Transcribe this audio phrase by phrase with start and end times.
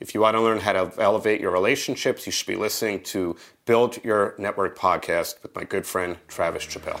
[0.00, 3.36] If you want to learn how to elevate your relationships, you should be listening to
[3.66, 6.98] Build Your Network podcast with my good friend Travis Chappell.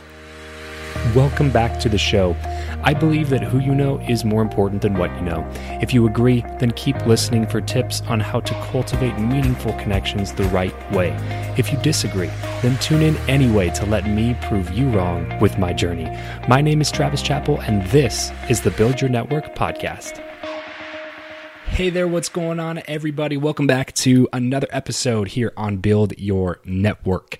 [1.14, 2.36] Welcome back to the show.
[2.82, 5.50] I believe that who you know is more important than what you know.
[5.80, 10.44] If you agree, then keep listening for tips on how to cultivate meaningful connections the
[10.44, 11.16] right way.
[11.56, 12.30] If you disagree,
[12.60, 16.14] then tune in anyway to let me prove you wrong with my journey.
[16.48, 20.22] My name is Travis Chappell, and this is the Build Your Network podcast.
[21.70, 23.38] Hey there, what's going on, everybody?
[23.38, 27.38] Welcome back to another episode here on Build Your Network.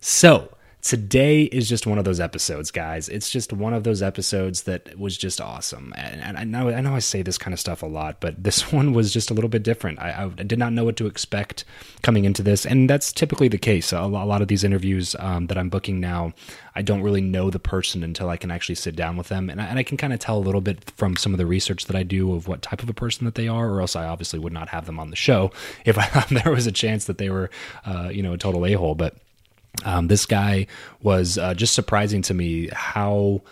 [0.00, 0.55] So,
[0.86, 3.08] today is just one of those episodes, guys.
[3.08, 5.92] It's just one of those episodes that was just awesome.
[5.96, 8.72] And, I know I know I say this kind of stuff a lot, but this
[8.72, 9.98] one was just a little bit different.
[9.98, 11.64] I, I did not know what to expect
[12.02, 13.92] coming into this, and that's typically the case.
[13.92, 16.34] A lot of these interviews um, that I'm booking now,
[16.76, 19.60] I don't really know the person until I can actually sit down with them, and
[19.60, 21.86] I, and I can kind of tell a little bit from some of the research
[21.86, 24.06] that I do of what type of a person that they are, or else I
[24.06, 25.50] obviously would not have them on the show
[25.84, 27.50] if I, there was a chance that they were,
[27.84, 29.16] uh, you know, a total a hole, but.
[29.84, 30.66] Um, this guy
[31.02, 33.42] was uh, just surprising to me how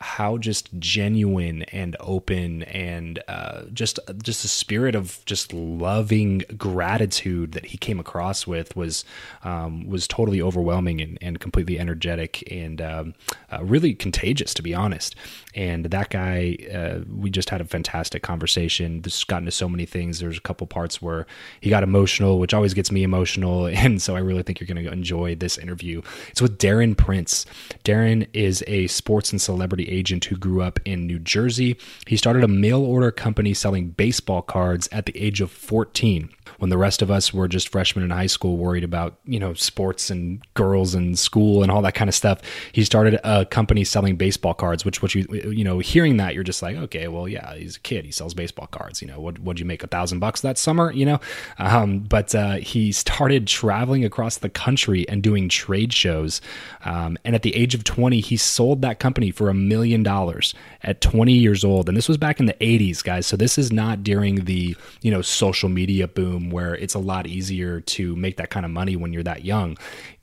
[0.00, 7.52] how just genuine and open and uh, just just a spirit of just loving gratitude
[7.52, 9.04] that he came across with was
[9.42, 13.14] um, was totally overwhelming and, and completely energetic and um,
[13.52, 15.16] uh, really contagious to be honest.
[15.54, 19.02] And that guy uh, we just had a fantastic conversation.
[19.02, 20.20] Just got into so many things.
[20.20, 21.26] There's a couple parts where
[21.60, 23.68] he got emotional which always gets me emotional.
[23.88, 26.02] And so I really think you're going to enjoy this interview.
[26.28, 27.46] It's with Darren Prince.
[27.84, 31.76] Darren is a sports and celebrity agent who grew up in New Jersey.
[32.06, 36.70] He started a mail order company selling baseball cards at the age of 14 when
[36.70, 40.10] the rest of us were just freshmen in high school worried about, you know, sports
[40.10, 42.40] and girls and school and all that kind of stuff.
[42.72, 46.44] He started a company selling baseball cards, which what you you know, hearing that you're
[46.44, 49.38] just like, okay, well, yeah, he's a kid, he sells baseball cards, you know, what
[49.40, 51.20] would you make a thousand bucks that summer, you know?
[51.58, 56.40] Um, but uh, he started traveling across the country and doing trade shows.
[56.84, 60.54] Um, and at the age of 20, he sold that company for a million dollars
[60.82, 61.88] at 20 years old.
[61.88, 63.26] And this was back in the 80s, guys.
[63.26, 67.26] So this is not during the, you know, social media boom where it's a lot
[67.26, 69.76] easier to make that kind of money when you're that young.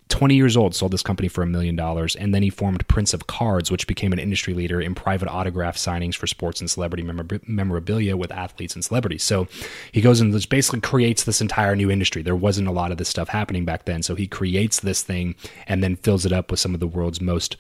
[0.09, 3.13] 20 years old, sold this company for a million dollars, and then he formed Prince
[3.13, 7.03] of Cards, which became an industry leader in private autograph signings for sports and celebrity
[7.47, 9.23] memorabilia with athletes and celebrities.
[9.23, 9.47] So
[9.91, 12.21] he goes and basically creates this entire new industry.
[12.21, 15.33] There wasn't a lot of this stuff happening back then, so he creates this thing
[15.65, 17.57] and then fills it up with some of the world's most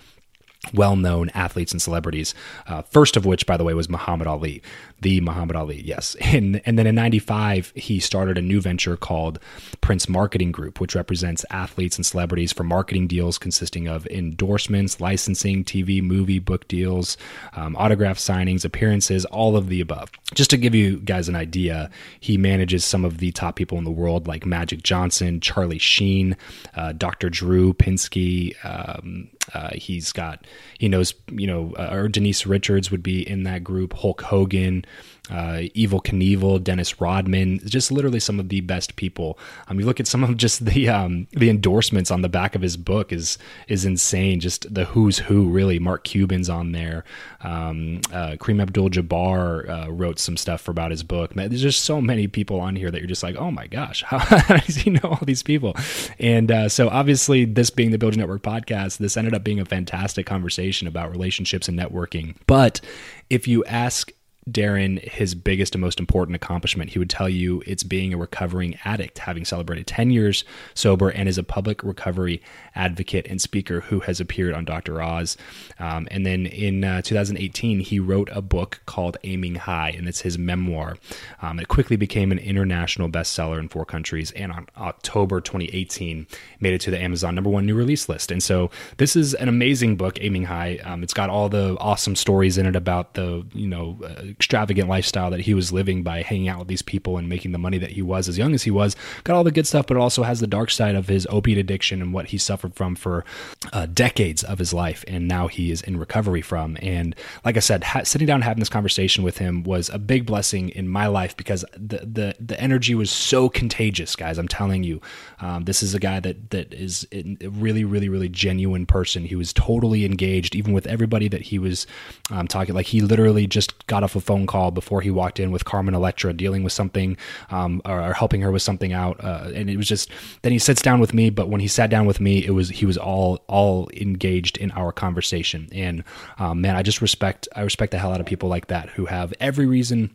[0.73, 2.33] well known athletes and celebrities.
[2.67, 4.61] Uh, first of which, by the way, was Muhammad Ali,
[5.01, 6.15] the Muhammad Ali, yes.
[6.35, 9.39] And, and then in 95, he started a new venture called
[9.79, 15.63] Prince Marketing Group, which represents athletes and celebrities for marketing deals consisting of endorsements, licensing,
[15.63, 17.15] TV, movie, book deals,
[17.53, 20.11] um, autograph signings, appearances, all of the above.
[20.33, 21.89] Just to give you guys an idea,
[22.19, 26.35] he manages some of the top people in the world like Magic Johnson, Charlie Sheen,
[26.75, 27.29] uh, Dr.
[27.29, 28.55] Drew Pinsky.
[28.65, 30.45] Um, uh, he's got,
[30.79, 34.85] he knows, you know, uh, or Denise Richards would be in that group, Hulk Hogan,
[35.29, 39.39] uh, Evel Knievel, Dennis Rodman, just literally some of the best people.
[39.67, 42.61] Um, you look at some of just the um, the endorsements on the back of
[42.61, 43.37] his book is
[43.67, 44.39] is insane.
[44.39, 45.79] Just the who's who, really.
[45.79, 47.03] Mark Cuban's on there.
[47.41, 51.35] Um, uh, Kareem Abdul-Jabbar uh, wrote some stuff about his book.
[51.35, 54.03] Man, there's just so many people on here that you're just like, oh my gosh,
[54.07, 54.19] how,
[54.57, 55.75] does he know all these people?
[56.19, 59.59] And uh, so obviously, this being the Build Your Network podcast, this ended up being
[59.59, 62.35] a fantastic conversation about relationships and networking.
[62.47, 62.81] But
[63.29, 64.11] if you ask
[64.49, 68.77] Darren his biggest and most important accomplishment, he would tell you it's being a recovering
[68.85, 70.43] addict, having celebrated 10 years
[70.75, 72.43] sober, and is a public recovery
[72.75, 75.01] advocate and speaker who has appeared on Dr.
[75.01, 75.35] Oz.
[75.79, 80.21] Um, and then in uh, 2018, he wrote a book called Aiming High, and it's
[80.21, 80.97] his memoir.
[81.41, 86.27] Um, it quickly became an international bestseller in four countries, and on October 2018,
[86.59, 88.31] made it to the Amazon number one new release list.
[88.31, 90.77] And so this is an amazing book, Aiming High.
[90.83, 94.89] Um, it's got all the awesome stories in it about the, you know, uh, extravagant
[94.89, 97.77] lifestyle that he was living by hanging out with these people and making the money
[97.77, 98.95] that he was as young as he was.
[99.23, 102.01] Got all the good stuff, but also has the dark side of his opiate addiction
[102.01, 103.23] and what he suffered from for
[103.71, 105.05] uh, decades of his life.
[105.07, 106.77] And now he is in recovery from.
[106.81, 107.15] And
[107.45, 110.69] like I said, ha- sitting down having this conversation with him was a big blessing
[110.69, 114.37] in my life because the the, the energy was so contagious, guys.
[114.37, 115.01] I'm telling you,
[115.39, 119.25] um, this is a guy that that is a really, really, really genuine person.
[119.25, 121.87] He was totally engaged, even with everybody that he was
[122.31, 122.75] um, talking.
[122.75, 125.93] Like he literally just got off a phone call before he walked in with Carmen
[125.93, 127.15] Electra dealing with something
[127.49, 129.23] um, or, or, helping her with something out.
[129.23, 130.09] Uh, and it was just
[130.41, 131.29] then he sits down with me.
[131.29, 134.71] But when he sat down with me, it was he was all all engaged in
[134.71, 135.69] our conversation.
[135.71, 136.03] And
[136.39, 139.05] um, man, I just respect I respect the hell out of people like that who
[139.05, 140.09] have every reason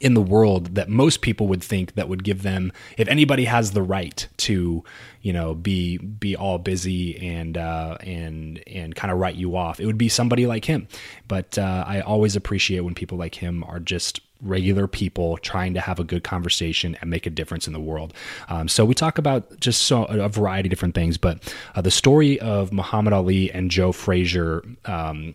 [0.00, 3.72] in the world that most people would think that would give them if anybody has
[3.72, 4.82] the right to
[5.22, 9.80] you know be be all busy and uh, and and kind of write you off
[9.80, 10.86] it would be somebody like him
[11.28, 15.80] but uh, i always appreciate when people like him are just regular people trying to
[15.80, 18.12] have a good conversation and make a difference in the world.
[18.48, 21.90] Um, so we talk about just so a variety of different things, but uh, the
[21.90, 25.34] story of Muhammad Ali and Joe Frazier um,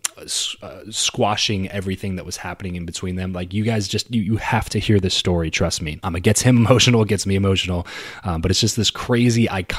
[0.62, 3.34] uh, squashing everything that was happening in between them.
[3.34, 5.50] Like you guys just you, you have to hear this story.
[5.50, 6.00] Trust me.
[6.04, 7.02] Um, it gets him emotional.
[7.02, 7.88] It gets me emotional.
[8.24, 9.77] Um, but it's just this crazy iconic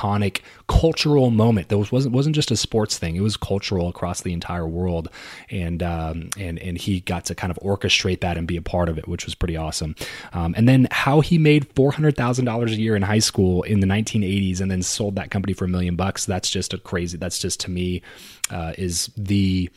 [0.69, 1.69] cultural moment.
[1.69, 3.17] That was, wasn't wasn't just a sports thing.
[3.17, 5.09] It was cultural across the entire world,
[5.51, 8.89] and um, and and he got to kind of orchestrate that and be a part
[8.89, 9.97] of it which was pretty awesome.
[10.33, 13.63] Um, and then how he made four hundred thousand dollars a year in high school
[13.63, 16.27] in the 1980s, and then sold that company for a million bucks.
[16.27, 17.19] That's just a crazy.
[17.19, 18.03] That's just to me
[18.51, 19.71] uh, is the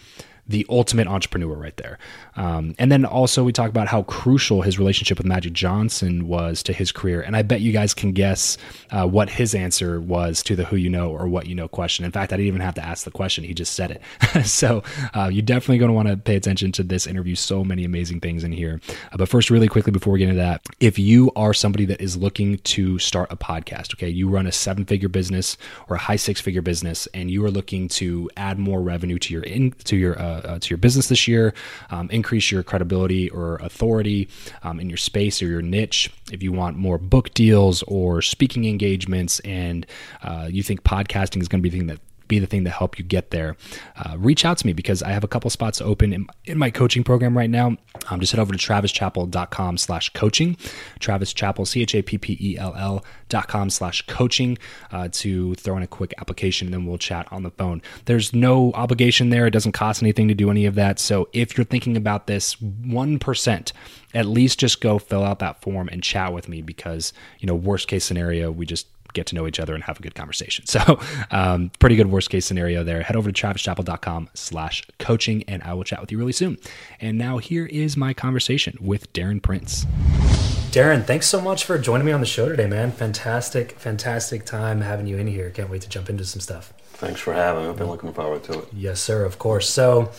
[0.48, 1.98] the ultimate entrepreneur right there.
[2.36, 6.64] Um, and then also we talk about how crucial his relationship with Magic Johnson was
[6.64, 7.22] to his career.
[7.22, 8.58] And I bet you guys can guess
[8.92, 12.06] uh, what his answer was to the who you know or what you know question.
[12.06, 14.46] In fact, I didn't even have to ask the question; he just said it.
[14.46, 14.84] so
[15.14, 17.36] uh, you're definitely going to want to pay attention to this interview.
[17.36, 18.80] So many amazing things in here.
[19.12, 22.02] Uh, but first, really quickly before we get into that, if you are somebody that
[22.02, 25.58] is looking to start a podcast, okay, you run a seven-figure business
[25.90, 29.44] or a high six-figure business, and you are looking to add more revenue to your
[29.44, 31.54] in to your uh, uh, to your business this year,
[31.90, 34.30] um, increase your credibility or authority
[34.62, 36.12] um, in your space or your niche.
[36.32, 39.88] If you want more book deals or speaking engagements, and
[40.22, 42.00] uh, you think podcasting is going to be the thing that
[42.32, 43.58] be the thing to help you get there,
[43.98, 46.72] uh, reach out to me because I have a couple spots open in, in my
[46.72, 47.76] coaching program right now.
[48.10, 50.56] Um, just head over to travischappell.com slash coaching,
[51.00, 54.58] Travis Chappell, C-H-A-P-P-E-L-L dot com slash coaching
[54.92, 57.82] uh, to throw in a quick application and then we'll chat on the phone.
[58.06, 59.46] There's no obligation there.
[59.46, 61.00] It doesn't cost anything to do any of that.
[61.00, 63.72] So if you're thinking about this 1%,
[64.14, 67.56] at least just go fill out that form and chat with me because, you know,
[67.56, 70.66] worst case scenario, we just get to know each other and have a good conversation.
[70.72, 71.02] So,
[71.32, 73.04] um, pretty good worst case scenario there.
[73.04, 76.58] Head over to travischappell.com slash coaching and I will chat with you really soon.
[77.02, 79.86] And now here is my conversation with Darren Prince.
[80.72, 82.94] Darren, thanks so much for joining me on the show today, man.
[82.94, 85.50] Fantastic, fantastic time having you in here.
[85.50, 86.72] Can't wait to jump into some stuff.
[86.94, 87.70] Thanks for having me.
[87.70, 88.68] I've been looking forward to it.
[88.72, 89.70] Yes, sir, of course.
[89.70, 90.12] So,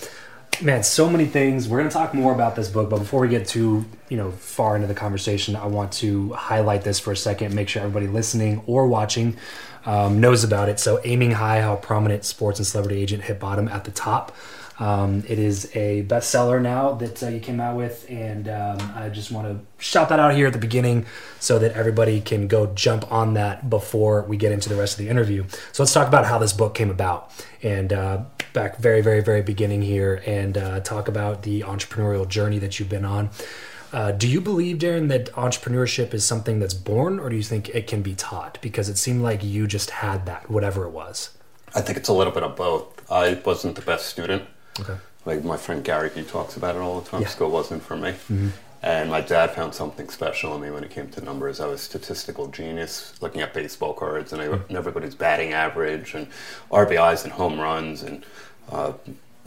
[0.63, 1.69] man, so many things.
[1.69, 4.31] We're going to talk more about this book, but before we get too, you know,
[4.31, 8.07] far into the conversation, I want to highlight this for a second, make sure everybody
[8.07, 9.37] listening or watching
[9.85, 10.79] um, knows about it.
[10.79, 14.35] So, aiming high, how prominent sports and celebrity agent hit bottom at the top.
[14.83, 19.11] Um, it is a bestseller now that uh, you came out with, and um, I
[19.11, 21.07] just want to shout that out here at the beginning
[21.39, 24.99] so that everybody can go jump on that before we get into the rest of
[24.99, 25.45] the interview.
[25.71, 27.31] So let's talk about how this book came about,
[27.63, 28.23] and uh,
[28.55, 32.89] back very, very, very beginning here, and uh, talk about the entrepreneurial journey that you've
[32.89, 33.31] been on.
[33.93, 37.69] Uh, do you believe, Darren, that entrepreneurship is something that's born, or do you think
[37.69, 38.59] it can be taught?
[38.61, 41.31] Because it seemed like you just had that, whatever it was.
[41.73, 43.09] I think it's a little bit of both.
[43.09, 44.43] I wasn't the best student.
[44.81, 44.97] Okay.
[45.25, 47.23] Like my friend Gary, he talks about it all the time.
[47.23, 47.29] Yeah.
[47.29, 48.11] School wasn't for me.
[48.11, 48.49] Mm-hmm.
[48.85, 51.61] And my dad found something special in me when it came to numbers.
[51.61, 54.69] I was statistical genius, looking at baseball cards and, I, Mm.
[54.69, 56.27] and everybody's batting average and
[56.73, 58.25] RBIs and home runs and
[58.73, 58.93] uh,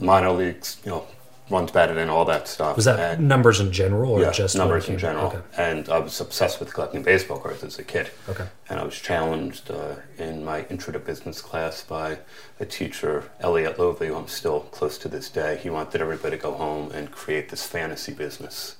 [0.00, 1.06] minor leagues, you know,
[1.48, 2.74] runs batted in, all that stuff.
[2.76, 5.26] Was that And- numbers in general, or yeah, just numbers in general.
[5.28, 5.38] Okay.
[5.56, 8.10] And I was obsessed with collecting baseball cards as a kid.
[8.28, 8.46] Okay.
[8.68, 12.18] And I was challenged uh, in my intro to business class by
[12.58, 15.58] a teacher, Elliot Lovey, who I'm still close to this day.
[15.62, 18.76] He wanted everybody to go home and create this fantasy business.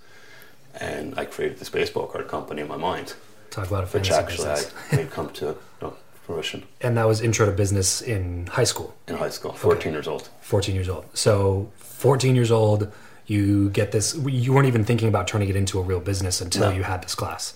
[0.79, 3.15] And I created this baseball card company in my mind,
[3.51, 4.75] Talk about a fantasy which actually business.
[4.93, 5.97] I made come to you know,
[6.27, 8.95] fruition and that was intro to business in high school.
[9.09, 10.29] in high school, 14 years old.
[10.43, 11.07] 14 years old.
[11.15, 11.71] So
[12.07, 12.93] 14 years old,
[13.27, 14.15] you get this.
[14.25, 16.69] You weren't even thinking about turning it into a real business until No.
[16.69, 16.77] Mm-hmm.
[16.79, 17.55] you had this class.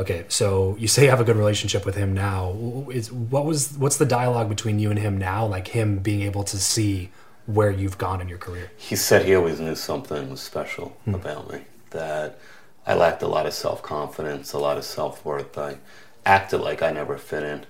[0.00, 2.86] Okay, so you say you have a good relationship with him now.
[2.90, 5.44] Is what was what's the dialogue between you and him now?
[5.44, 7.10] Like him being able to see
[7.44, 8.70] where you've gone in your career.
[8.78, 11.60] he said he always knew something was special about me.
[11.90, 12.38] That
[12.86, 15.58] I lacked a lot of self confidence, a lot of self worth.
[15.58, 15.76] I
[16.24, 17.60] acted like I never fit in.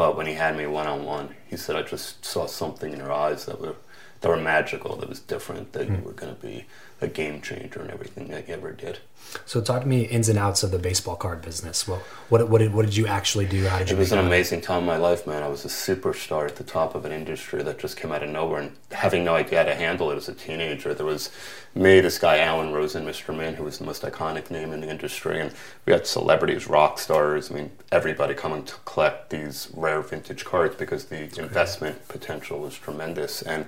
[0.00, 2.98] But when he had me one on one, he said I just saw something in
[2.98, 3.76] your eyes that were
[4.20, 6.04] that were magical, that was different, that you hmm.
[6.04, 6.64] were going to be
[7.00, 8.98] a game changer in everything that you ever did.
[9.44, 11.86] So talk to me ins and outs of the baseball card business.
[11.86, 13.66] Well, what what did what did you actually do?
[13.66, 13.96] How did you?
[13.96, 15.42] It was an amazing time in my life, man.
[15.42, 18.30] I was a superstar at the top of an industry that just came out of
[18.30, 20.94] nowhere, and having no idea how to handle it as a teenager.
[20.94, 21.30] There was
[21.74, 23.36] me, this guy Alan Rosen, Mr.
[23.36, 25.52] Mint, who was the most iconic name in the industry, and
[25.84, 27.50] we had celebrities, rock stars.
[27.50, 32.74] I mean, everybody coming to collect these rare vintage cards because the investment potential was
[32.74, 33.42] tremendous.
[33.42, 33.66] And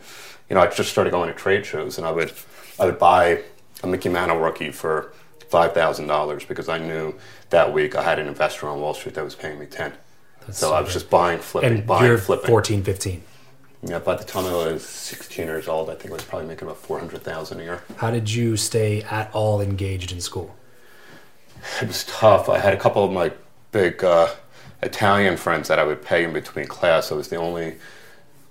[0.51, 2.33] you know, I just started going to trade shows, and I would,
[2.79, 3.43] I would buy
[3.83, 5.13] a Mickey Mantle rookie for
[5.49, 7.15] five thousand dollars because I knew
[7.51, 9.93] that week I had an investor on Wall Street that was paying me ten.
[10.47, 12.49] so so I was just buying, flipping, And buying, you're flipping.
[12.49, 13.23] 14, 15.
[13.83, 16.69] Yeah, by the time I was 16 years old, I think I was probably making
[16.69, 17.83] about 400,000 a year.
[17.97, 20.55] How did you stay at all engaged in school?
[21.81, 22.51] It was tough.
[22.51, 23.33] I had a couple of my
[23.73, 24.29] big uh,
[24.83, 27.11] Italian friends that I would pay in between class.
[27.11, 27.77] I was the only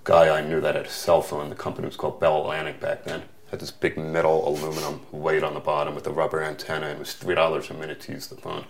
[0.04, 1.50] guy I knew that had a cell phone.
[1.50, 3.22] The company was called Bell Atlantic back then.
[3.50, 6.86] Had this big metal aluminum weight on the bottom with a rubber antenna.
[6.86, 8.64] and It was three dollars a minute to use the phone.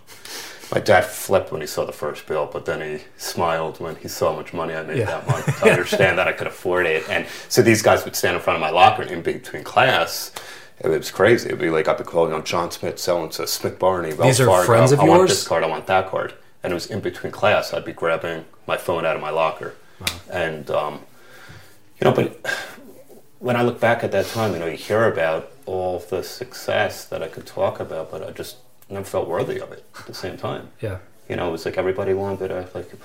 [0.73, 4.07] My dad flipped when he saw the first bill, but then he smiled when he
[4.07, 5.05] saw how much money I made Yeah.
[5.05, 7.07] that month to understand that I could afford it.
[7.09, 10.31] And so these guys would stand in front of my locker in between class.
[10.79, 11.47] It was crazy.
[11.49, 14.37] It'd be like I'd be calling on John Smith, so and so, Smith Barney, Wells
[14.37, 14.65] These are Fargo.
[14.65, 15.29] friends of I want yours?
[15.29, 16.33] this card, I want that card.
[16.63, 17.71] And it was in between class.
[17.73, 19.75] I'd be grabbing my phone out of my locker.
[20.31, 21.01] And, um,
[22.01, 22.45] you know, but
[23.39, 27.05] when I look back at that time, you know, you hear about all the success
[27.05, 28.57] that I could talk about, but I just
[28.89, 30.69] never felt worthy of it at the same time.
[30.81, 30.97] Yeah,
[31.29, 32.99] You know, it was like everybody wanted to, like, you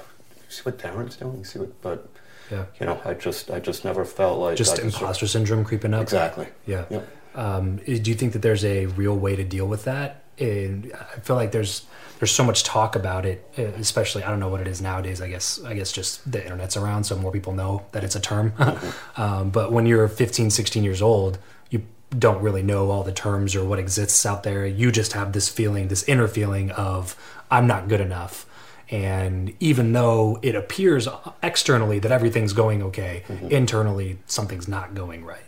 [0.49, 1.38] see what Darren's doing?
[1.38, 2.09] You see what, but,
[2.50, 2.65] yeah.
[2.81, 6.03] you know, I just, I just never felt like Just I imposter syndrome creeping up.
[6.03, 6.49] Exactly.
[6.67, 6.87] Yeah.
[6.91, 7.09] Yep.
[7.35, 10.25] Um, do you think that there's a real way to deal with that?
[10.38, 11.87] And I feel like there's
[12.18, 15.20] there's so much talk about it, uh, especially I don't know what it is nowadays.
[15.20, 18.20] I guess I guess just the internet's around, so more people know that it's a
[18.20, 18.52] term.
[19.16, 21.38] um, but when you're 15, 16 years old,
[21.70, 24.66] you don't really know all the terms or what exists out there.
[24.66, 27.16] You just have this feeling, this inner feeling of
[27.50, 28.46] I'm not good enough.
[28.88, 31.08] And even though it appears
[31.42, 35.42] externally that everything's going okay, internally something's not going right.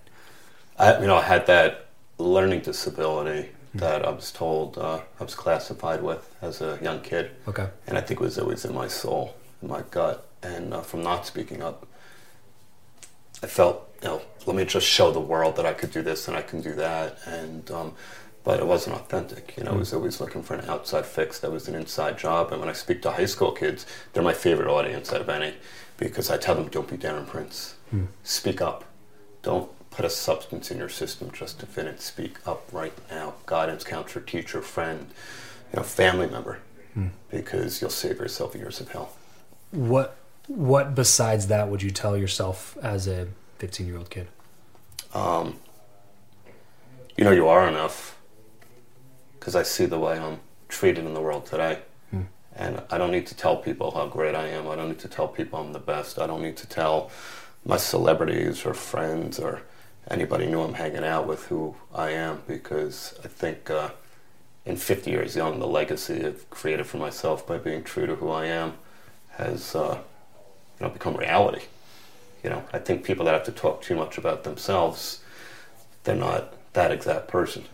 [0.76, 1.86] I, you know, I had that
[2.18, 7.30] learning disability that I was told uh, I was classified with as a young kid.
[7.46, 7.68] Okay.
[7.86, 10.26] And I think it was always in my soul, in my gut.
[10.42, 11.86] And uh, from not speaking up,
[13.42, 16.28] I felt, you know, let me just show the world that I could do this
[16.28, 17.18] and I can do that.
[17.26, 17.94] And, um,
[18.44, 19.54] but it wasn't authentic.
[19.58, 22.50] You know, I was always looking for an outside fix that was an inside job.
[22.50, 25.54] And when I speak to high school kids, they're my favorite audience out of any
[25.98, 27.74] because I tell them, don't be Darren Prince.
[28.22, 28.84] Speak up.
[29.42, 32.00] Don't put a substance in your system just to fit it.
[32.00, 33.34] Speak up right now.
[33.46, 35.08] Guidance counselor, teacher, friend,
[35.72, 36.60] you know, family member,
[37.32, 39.16] because you'll save yourself years of hell.
[39.72, 43.26] What what besides that would you tell yourself as a
[43.58, 44.28] 15 year old kid?
[45.14, 45.56] Um,
[47.16, 48.16] you know, you are enough
[49.32, 50.38] because I see the way I'm
[50.68, 51.80] treated in the world today.
[52.54, 54.68] And I don't need to tell people how great I am.
[54.68, 56.18] I don't need to tell people I'm the best.
[56.20, 57.10] I don't need to tell
[57.64, 59.62] my celebrities or friends or
[60.10, 63.90] anybody knew I'm hanging out with who I am because I think uh,
[64.64, 68.30] in 50 years young, the legacy I've created for myself by being true to who
[68.30, 68.74] I am
[69.30, 69.98] has uh,
[70.78, 71.62] you know become reality.
[72.42, 75.20] You know, I think people that have to talk too much about themselves,
[76.04, 77.64] they're not that exact person.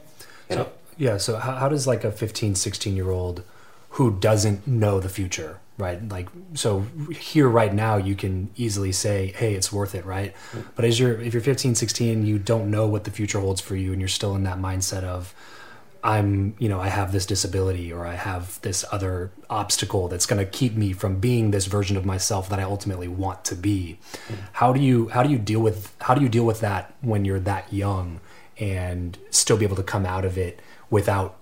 [0.48, 0.68] You know.
[0.96, 1.16] Yeah.
[1.18, 3.42] So how, how does like a 15, 16 year old
[3.90, 6.06] who doesn't know the future, right?
[6.08, 10.04] Like, so here right now, you can easily say, Hey, it's worth it.
[10.04, 10.34] Right.
[10.34, 10.68] Mm-hmm.
[10.76, 13.76] But as you're, if you're 15, 16, you don't know what the future holds for
[13.76, 15.34] you and you're still in that mindset of,
[16.04, 20.38] I'm, you know, I have this disability or I have this other obstacle that's going
[20.38, 23.98] to keep me from being this version of myself that I ultimately want to be.
[24.26, 24.34] Mm-hmm.
[24.52, 27.24] How do you how do you deal with how do you deal with that when
[27.24, 28.20] you're that young
[28.58, 31.38] and still be able to come out of it without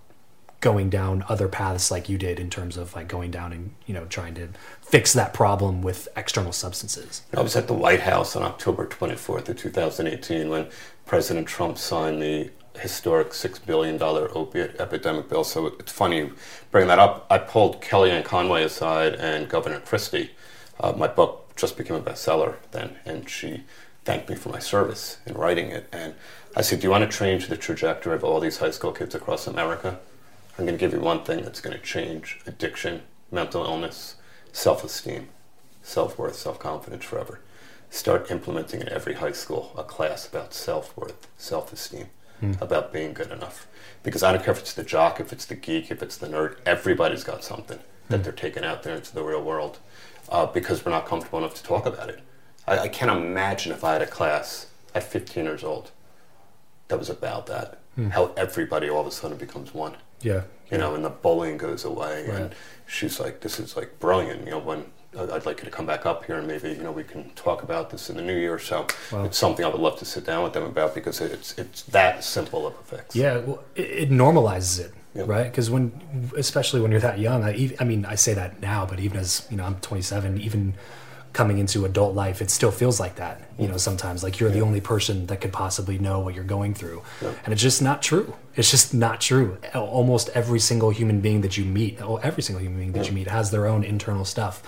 [0.63, 3.93] going down other paths like you did in terms of like going down and you
[3.93, 4.49] know trying to
[4.81, 7.23] fix that problem with external substances.
[7.37, 10.69] I was at the White House on October 24th of 2018 when
[11.05, 15.45] President Trump signed the historic $6 billion opiate epidemic bill.
[15.45, 16.31] So it's funny
[16.71, 17.27] bringing that up.
[17.29, 20.31] I pulled Kellyanne Conway aside and Governor Christie.
[20.81, 23.65] Uh, my book just became a bestseller then, and she
[24.05, 25.89] thanked me for my service in writing it.
[25.93, 26.15] And
[26.57, 29.15] I said, Do you want to change the trajectory of all these high school kids
[29.15, 30.01] across America?
[30.59, 34.17] I'm going to give you one thing that's going to change addiction, mental illness,
[34.53, 35.29] self esteem,
[35.83, 37.41] self worth, self confidence forever.
[37.91, 42.09] Start implementing in every high school a class about self worth, self esteem
[42.43, 42.61] mm.
[42.61, 43.67] about being good enough.
[44.03, 46.27] Because I don't care if it's the jock, if it's the geek, if it's the
[46.27, 47.79] nerd, everybody's got something
[48.09, 48.25] that mm.
[48.25, 49.79] they're taking out there into the real world
[50.29, 52.21] uh, because we're not comfortable enough to talk about it.
[52.67, 55.91] I, I, can't imagine if I had a class at 15 years old
[56.89, 58.11] that was about that, mm.
[58.11, 59.97] how everybody all of a sudden becomes one.
[60.23, 60.43] Yeah.
[60.71, 62.27] You know, and the bullying goes away.
[62.27, 62.41] Right.
[62.41, 62.55] And
[62.87, 64.45] she's like, this is like brilliant.
[64.45, 64.87] You know, when
[65.17, 67.31] uh, I'd like you to come back up here and maybe you know we can
[67.31, 68.59] talk about this in the new year.
[68.59, 69.25] So wow.
[69.25, 72.25] it's something I would love to sit down with them about because it's it's that
[72.25, 73.15] simple of a fix.
[73.15, 75.29] Yeah, well, it, it normalizes it, yep.
[75.29, 75.45] right?
[75.45, 79.01] Because when, especially when you're that young, I, I mean, I say that now, but
[79.01, 80.75] even as you know, I'm 27, even
[81.33, 83.41] coming into adult life, it still feels like that.
[83.59, 84.57] You know, sometimes like you're yeah.
[84.57, 87.33] the only person that could possibly know what you're going through, yeah.
[87.45, 88.35] and it's just not true.
[88.55, 89.57] It's just not true.
[89.75, 93.11] Almost every single human being that you meet, oh, every single human being that yeah.
[93.11, 94.63] you meet, has their own internal stuff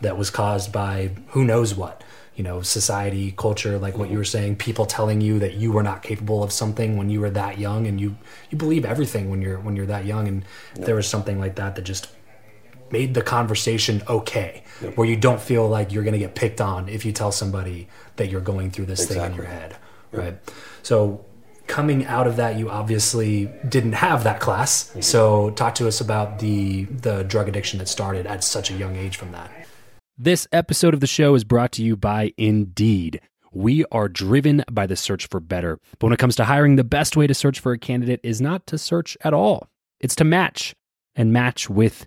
[0.00, 2.04] that was caused by who knows what.
[2.36, 4.18] You know, society, culture, like what you mm-hmm.
[4.18, 7.30] were saying, people telling you that you were not capable of something when you were
[7.30, 8.16] that young, and you
[8.50, 11.76] you believe everything when you're when you're that young, and there was something like that
[11.76, 12.08] that just
[12.94, 14.96] made the conversation okay, yep.
[14.96, 17.88] where you don't feel like you're going to get picked on if you tell somebody
[18.16, 19.20] that you're going through this exactly.
[19.20, 19.76] thing in your head,
[20.12, 20.22] yep.
[20.22, 20.36] right?
[20.84, 21.24] So
[21.66, 24.90] coming out of that, you obviously didn't have that class.
[24.90, 25.00] Mm-hmm.
[25.00, 28.94] So talk to us about the the drug addiction that started at such a young
[28.94, 29.50] age from that.
[30.16, 33.20] This episode of the show is brought to you by Indeed.
[33.52, 35.80] We are driven by the search for better.
[35.98, 38.40] But when it comes to hiring, the best way to search for a candidate is
[38.40, 39.68] not to search at all.
[40.00, 40.74] It's to match
[41.16, 42.06] and match with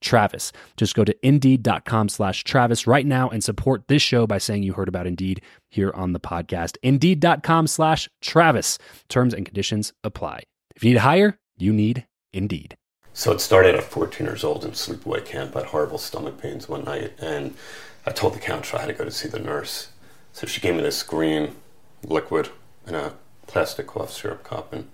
[0.00, 0.52] Travis.
[0.76, 4.72] Just go to indeed.com slash Travis right now and support this show by saying you
[4.72, 6.76] heard about Indeed here on the podcast.
[6.82, 8.78] Indeed.com slash Travis.
[9.08, 10.42] Terms and conditions apply.
[10.74, 12.76] If you need to hire, you need Indeed.
[13.12, 15.56] So it started at 14 years old in sleepaway camp.
[15.56, 17.54] I had horrible stomach pains one night, and
[18.06, 19.88] I told the counselor I had to go to see the nurse.
[20.32, 21.56] So she gave me this green
[22.02, 22.50] liquid
[22.86, 23.14] in a
[23.46, 24.88] plastic cough syrup cup, and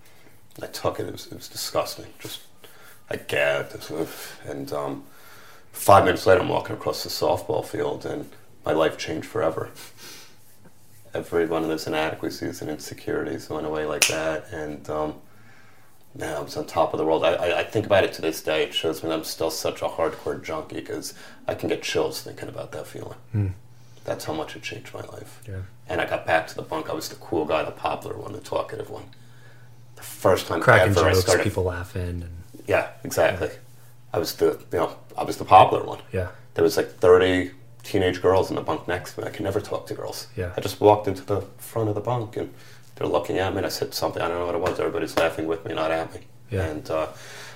[0.63, 1.07] I took it.
[1.07, 2.07] It was, it was disgusting.
[2.19, 2.41] Just
[3.09, 3.91] I gagged,
[4.45, 5.05] and um,
[5.73, 8.29] five minutes later, I'm walking across the softball field, and
[8.65, 9.71] my life changed forever.
[11.15, 15.15] Every one of those inadequacies and insecurities went away like that, and um,
[16.15, 17.25] now I was on top of the world.
[17.25, 18.65] I, I, I, think about it to this day.
[18.65, 21.15] It shows me I'm still such a hardcore junkie because
[21.47, 23.19] I can get chills thinking about that feeling.
[23.35, 23.53] Mm.
[24.05, 25.43] That's how much it changed my life.
[25.49, 25.63] Yeah.
[25.89, 26.89] And I got back to the bunk.
[26.89, 29.05] I was the cool guy, the popular one, the talkative one.
[29.97, 32.23] The first time cracking ever jokes, I started, people laughing.
[32.23, 32.43] And...
[32.67, 33.51] Yeah, exactly.
[34.13, 36.01] I was the you know I was the popular one.
[36.13, 36.29] Yeah.
[36.55, 37.51] There was like 30
[37.83, 39.27] teenage girls in the bunk next to me.
[39.27, 40.27] I could never talk to girls.
[40.37, 40.53] Yeah.
[40.57, 42.53] I just walked into the front of the bunk and
[42.97, 44.23] they're looking at me and I said something.
[44.23, 44.81] I don't know what it was.
[44.81, 46.21] Everybody's laughing with me, not at me.
[46.51, 46.65] Yeah.
[46.65, 47.09] And uh,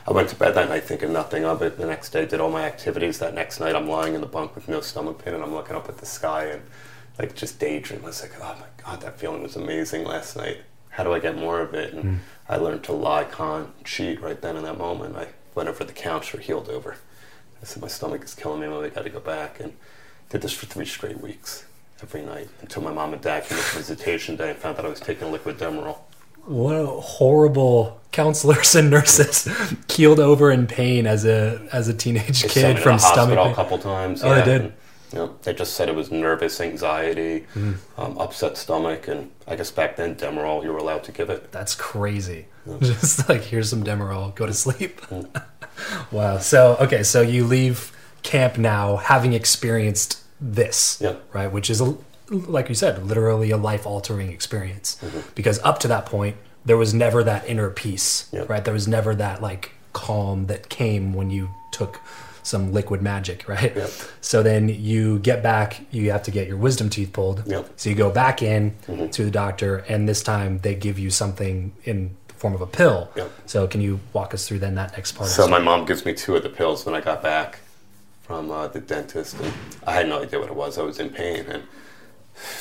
[0.07, 1.79] I went to bed that night thinking nothing of it.
[1.79, 3.19] The next day, did all my activities.
[3.19, 5.77] That next night, I'm lying in the bunk with no stomach pain and I'm looking
[5.77, 6.63] up at the sky and
[7.19, 8.03] like just daydream.
[8.03, 10.59] I was like, oh my god, that feeling was amazing last night.
[10.91, 11.95] How do I get more of it?
[11.95, 12.19] And mm.
[12.51, 15.17] I learned to lie, con, cheat right then in that moment.
[15.17, 16.97] I went over the counter, healed over.
[17.63, 18.67] I said, my stomach is killing me.
[18.67, 19.61] I got to go back.
[19.61, 19.75] And
[20.31, 21.65] did this for three straight weeks,
[22.03, 24.89] every night, until my mom and dad came to visitation day and found out I
[24.89, 25.99] was taking liquid Demerol.
[26.45, 29.49] What a horrible counselors and nurses
[29.89, 33.53] keeled over in pain as a as a teenage they kid from stomach pain.
[33.53, 34.25] a couple times.
[34.25, 34.41] Oh, yeah.
[34.41, 34.73] they did.
[35.13, 37.77] You know, they just said it was nervous anxiety, mm.
[37.99, 41.51] um, upset stomach, and I guess back then Demerol you were allowed to give it.
[41.51, 42.47] That's crazy.
[42.65, 42.77] Yeah.
[42.81, 45.01] Just like here's some Demerol, go to sleep.
[45.03, 45.43] Mm.
[46.13, 46.39] wow.
[46.39, 51.17] So okay, so you leave camp now having experienced this, yeah.
[51.33, 51.51] right?
[51.51, 51.97] Which is, a,
[52.31, 54.97] like you said, literally a life altering experience.
[55.03, 55.21] Mm-hmm.
[55.35, 58.45] Because up to that point, there was never that inner peace, yeah.
[58.49, 58.65] right?
[58.65, 62.01] There was never that like calm that came when you took
[62.51, 63.75] some liquid magic, right?
[63.75, 63.91] Yep.
[64.21, 67.47] So then you get back, you have to get your wisdom teeth pulled.
[67.47, 67.71] Yep.
[67.77, 69.09] So you go back in mm-hmm.
[69.09, 72.67] to the doctor, and this time they give you something in the form of a
[72.67, 73.11] pill.
[73.17, 73.31] Yep.
[73.47, 75.31] So can you walk us through then that next part?
[75.31, 77.61] So my mom gives me two of the pills when I got back
[78.23, 79.53] from uh, the dentist, and
[79.87, 80.77] I had no idea what it was.
[80.77, 81.63] I was in pain, and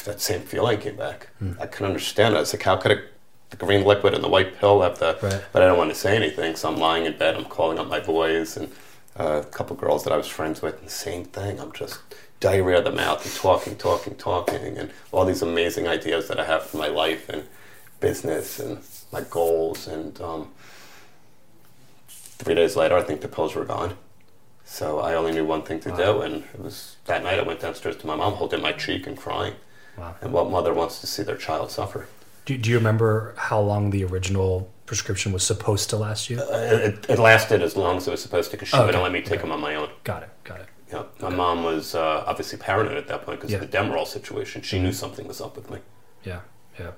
[0.06, 1.30] that same feeling came back.
[1.42, 1.60] Mm.
[1.60, 2.38] I couldn't understand it.
[2.38, 3.04] I was like, how could it,
[3.50, 5.18] the green liquid and the white pill have the?
[5.22, 5.44] Right.
[5.52, 7.36] But I don't want to say anything, so I'm lying in bed.
[7.36, 8.72] I'm calling up my boys and
[9.16, 11.60] a couple girls that I was friends with, and the same thing.
[11.60, 12.00] I'm just
[12.40, 16.46] diarrhea of the mouth and talking, talking, talking, and all these amazing ideas that I
[16.46, 17.44] have for my life and
[18.00, 18.80] business and
[19.12, 19.88] my goals.
[19.88, 20.50] And um,
[22.08, 23.98] three days later, I think the pills were gone.
[24.64, 25.98] So I only knew one thing to wow.
[25.98, 29.08] do, and it was that night I went downstairs to my mom, holding my cheek
[29.08, 29.56] and crying.
[29.98, 30.16] Wow.
[30.22, 32.08] And what mother wants to see their child suffer?
[32.50, 36.40] Do, do you remember how long the original prescription was supposed to last you?
[36.40, 38.88] Uh, it, it, lasted as long as it was supposed to because she oh, okay.
[38.88, 39.42] wouldn't let me take okay.
[39.42, 39.88] them on my own.
[40.04, 40.30] Got it.
[40.44, 40.66] Got it.
[40.92, 41.04] Yeah.
[41.22, 41.36] My okay.
[41.36, 43.60] mom was uh, obviously paranoid at that point because yeah.
[43.60, 44.64] of the Demerol situation.
[44.64, 45.78] She knew something was up with me.
[46.24, 46.40] Yeah.
[46.80, 46.94] Yeah.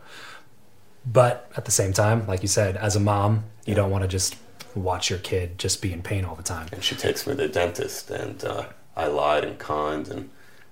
[1.06, 3.76] But at the same time, like you said, as a mom, you yeah.
[3.76, 4.38] don't want to just
[4.74, 6.70] watch your kid just be in pain all the time.
[6.72, 10.30] And she takes me to the dentist, and uh, I lied and conned and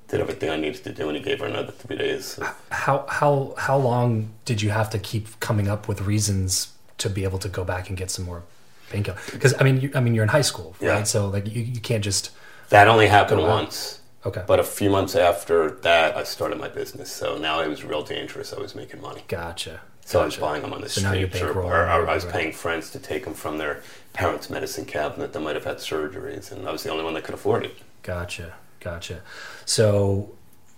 [0.10, 2.40] did everything I needed to do, and he gave her another three days.
[2.72, 7.24] How how how long did you have to keep coming up with reasons to be
[7.24, 8.44] able to go back and get some more
[8.90, 9.18] painkiller?
[9.32, 10.88] Because I mean, you, I mean, you're in high school, right?
[10.88, 11.04] Yeah.
[11.04, 12.32] So like, you, you can't just.
[12.70, 14.02] That only happened once.
[14.26, 14.44] Okay.
[14.46, 17.12] But a few months after that, I started my business.
[17.12, 18.52] So now it was real dangerous.
[18.52, 19.24] I was making money.
[19.28, 19.82] Gotcha.
[20.10, 22.52] So I was buying them on the so street, or, or, or, I was paying
[22.52, 26.68] friends to take them from their parents' medicine cabinet that might have had surgeries, and
[26.68, 27.78] I was the only one that could afford it.
[28.02, 29.22] Gotcha, gotcha.
[29.66, 30.32] So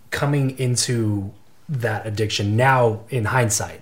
[0.10, 1.32] coming into
[1.70, 3.82] that addiction now, in hindsight,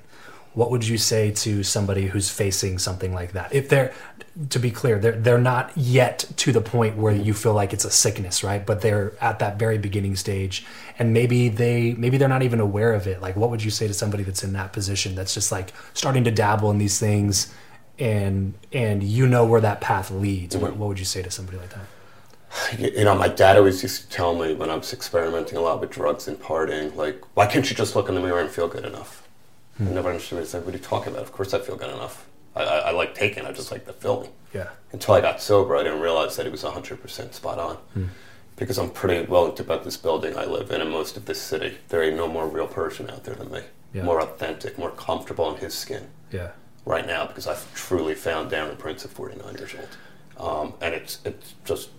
[0.54, 3.54] what would you say to somebody who's facing something like that?
[3.54, 3.94] If they're,
[4.50, 7.86] to be clear, they're they're not yet to the point where you feel like it's
[7.86, 8.66] a sickness, right?
[8.66, 10.66] But they're at that very beginning stage,
[10.98, 13.22] and maybe they maybe they're not even aware of it.
[13.22, 16.24] Like, what would you say to somebody that's in that position that's just like starting
[16.24, 17.54] to dabble in these things,
[17.98, 20.58] and and you know where that path leads?
[20.58, 21.86] What, what would you say to somebody like that?
[22.78, 25.82] you know, my dad always used to tell me when I was experimenting a lot
[25.82, 28.68] with drugs and partying, like, why can't you just look in the mirror and feel
[28.68, 29.28] good enough?
[29.78, 29.88] Hmm.
[29.88, 30.40] I never understood.
[30.40, 31.24] It's like, what are you talking about?
[31.24, 32.28] Of course I feel good enough.
[32.56, 34.32] I, I, I like taking, I just like the feeling.
[34.54, 34.70] Yeah.
[34.92, 37.76] Until I got sober, I didn't realize that he was 100% spot on.
[37.94, 38.06] Hmm.
[38.56, 41.78] Because I'm pretty well about this building I live in and most of this city.
[41.88, 43.62] There ain't no more real person out there than me.
[43.94, 44.04] Yeah.
[44.04, 46.10] More authentic, more comfortable in his skin.
[46.32, 46.50] Yeah.
[46.86, 49.88] Right now, because I've truly found down Darren Prince at 49 years old.
[50.38, 51.90] Um, and it's, it's just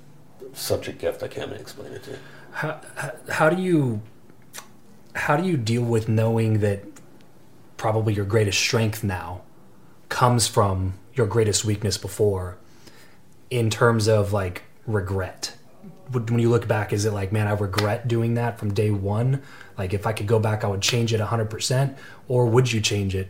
[0.52, 1.22] such a gift.
[1.22, 2.18] I can't explain it to you.
[2.52, 2.80] How,
[3.28, 4.02] how do you
[5.14, 6.84] how do you deal with knowing that
[7.76, 9.42] probably your greatest strength now
[10.08, 12.58] comes from your greatest weakness before
[13.50, 15.56] in terms of like regret?
[16.12, 19.42] When you look back, is it like, man, I regret doing that from day one?
[19.78, 21.96] Like, if I could go back, I would change it 100%?
[22.26, 23.28] Or would you change it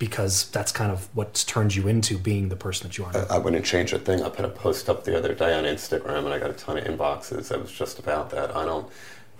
[0.00, 3.26] because that's kind of what's turned you into being the person that you are now?
[3.28, 4.22] I wouldn't change a thing.
[4.22, 6.78] I put a post up the other day on Instagram, and I got a ton
[6.78, 8.56] of inboxes that was just about that.
[8.56, 8.90] I don't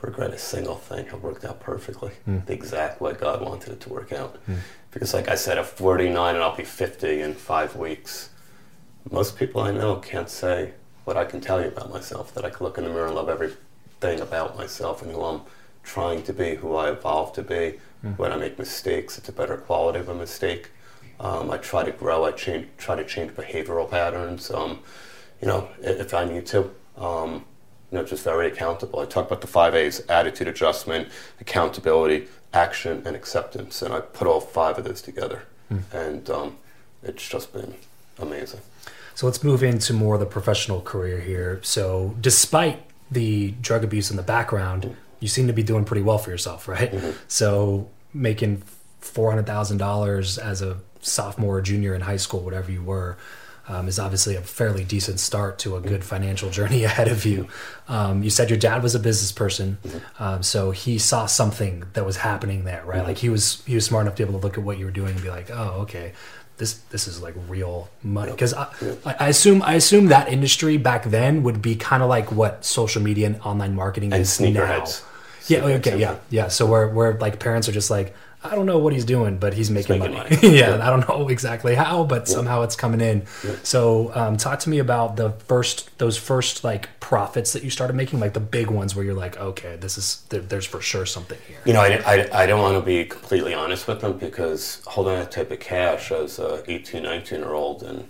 [0.03, 1.07] regret a single thing.
[1.07, 2.41] It worked out perfectly, hmm.
[2.45, 4.37] the exact way God wanted it to work out.
[4.45, 4.57] Hmm.
[4.91, 8.29] Because, like I said, I'm 49 and I'll be 50 in five weeks,
[9.11, 12.35] most people I know can't say what I can tell you about myself.
[12.35, 15.41] That I can look in the mirror and love everything about myself and who I'm
[15.83, 17.81] trying to be, who I evolve to be.
[18.17, 20.71] When I make mistakes, it's a better quality of a mistake.
[21.19, 22.25] Um, I try to grow.
[22.25, 24.51] I change, try to change behavioral patterns.
[24.51, 24.81] Um,
[25.41, 26.71] you know, if I need to.
[26.97, 27.45] Um,
[27.91, 29.01] you know, just very accountable.
[29.01, 31.09] I talk about the five A's: attitude adjustment,
[31.41, 33.83] accountability, action, and acceptance.
[33.83, 35.43] And I put all five of those together,
[35.93, 36.57] and um,
[37.03, 37.75] it's just been
[38.19, 38.61] amazing.
[39.15, 41.61] So let's move into more of the professional career here.
[41.63, 46.19] So, despite the drug abuse in the background, you seem to be doing pretty well
[46.19, 46.93] for yourself, right?
[47.29, 48.63] So, making
[49.01, 53.17] four hundred thousand dollars as a sophomore or junior in high school, whatever you were,
[53.69, 57.47] um, is obviously a fairly decent start to a good financial journey ahead of you.
[57.89, 59.79] Um, you said your dad was a business person,
[60.19, 63.05] um, so he saw something that was happening there, right?
[63.05, 64.85] Like he was he was smart enough to be able to look at what you
[64.87, 66.13] were doing and be like, oh, okay.
[66.57, 68.67] This, this is like real money because I,
[69.07, 73.01] I assume I assume that industry back then would be kind of like what social
[73.01, 74.85] media and online marketing And is now.
[75.47, 75.65] Yeah.
[75.65, 75.99] Okay.
[75.99, 76.17] Yeah.
[76.31, 76.49] Yeah.
[76.49, 79.53] So where where like parents are just like, I don't know what he's doing, but
[79.53, 80.35] he's making, making money.
[80.35, 80.57] money.
[80.59, 83.27] yeah, I don't know exactly how, but somehow it's coming in.
[83.63, 87.95] So um, talk to me about the first those first like profits that you started
[87.95, 91.05] making, like the big ones where you're like, okay, this is there, there's for sure
[91.05, 91.59] something here.
[91.67, 95.15] You know, I, I, I don't want to be completely honest with them because holding
[95.15, 98.09] that type of cash as a 18, 19 year old, and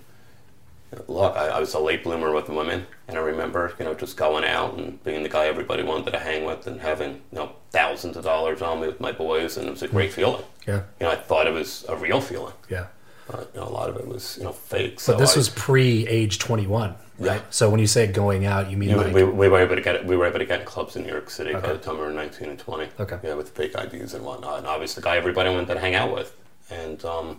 [1.08, 4.16] look, I, I was a late bloomer with women, and I remember, you know, just
[4.16, 7.52] going out and being the guy everybody wanted to hang with and having, you know,
[7.70, 10.44] thousands of dollars on me with my boys, and it was a great feeling.
[10.66, 10.82] Yeah.
[10.98, 12.86] You know, I thought it was a real feeling, Yeah.
[13.30, 14.98] but you know, a lot of it was, you know, fake.
[15.00, 17.36] So But this I- was pre age 21, right?
[17.36, 17.40] Yeah.
[17.50, 19.76] So when you say going out, you mean You know, like we, we were able
[19.76, 21.66] to get we were able to get in clubs in New York City Okay.
[21.68, 22.88] by the time we were 19 and 20.
[22.98, 23.18] Okay.
[23.22, 24.58] Yeah, with fake IDs and whatnot.
[24.58, 26.34] And I was the guy everybody wanted to hang out with,
[26.70, 27.38] and um,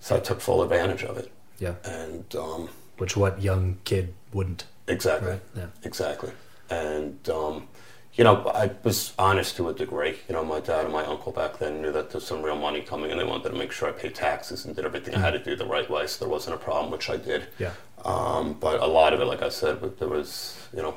[0.00, 1.30] so I took full advantage of it.
[1.58, 5.40] Yeah, And um, which what young kid wouldn't, exactly, right?
[5.56, 5.66] Yeah.
[5.82, 6.32] exactly.
[6.70, 7.68] And um,
[8.14, 10.18] you know, I was honest to a degree.
[10.28, 12.80] You know, my dad and my uncle back then knew that there's some real money
[12.80, 15.32] coming, and they wanted to make sure I paid taxes and did everything I had
[15.32, 17.48] to do the right way, so there wasn't a problem, which I did.
[17.58, 17.72] Yeah.
[18.04, 20.94] Um, but a lot of it, like I said, but there was, you know,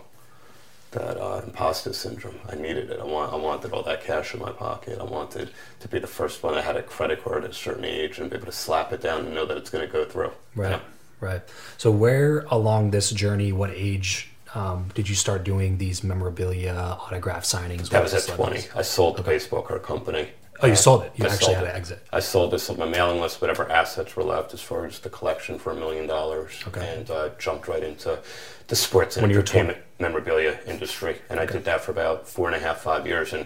[0.97, 2.39] that uh, imposter syndrome.
[2.49, 2.99] I needed it.
[2.99, 4.99] I want, I wanted all that cash in my pocket.
[4.99, 7.85] I wanted to be the first one that had a credit card at a certain
[7.85, 10.05] age and be able to slap it down and know that it's going to go
[10.05, 10.31] through.
[10.55, 10.81] Right.
[11.19, 11.41] Right.
[11.77, 17.43] So where along this journey, what age um, did you start doing these memorabilia autograph
[17.43, 17.89] signings?
[17.89, 18.67] That was at 20.
[18.75, 20.29] I sold the baseball card company.
[20.61, 21.11] Oh, you sold it.
[21.15, 21.67] You I actually sold had it.
[21.67, 22.07] to exit.
[22.11, 25.09] I sold this on my mailing list, whatever assets were left as far as the
[25.09, 26.63] collection for a million dollars.
[26.67, 26.95] Okay.
[26.95, 28.19] And uh, jumped right into
[28.67, 31.17] the sports and When entertainment memorabilia industry.
[31.29, 33.33] And I did that for about four and a half, five years.
[33.33, 33.45] And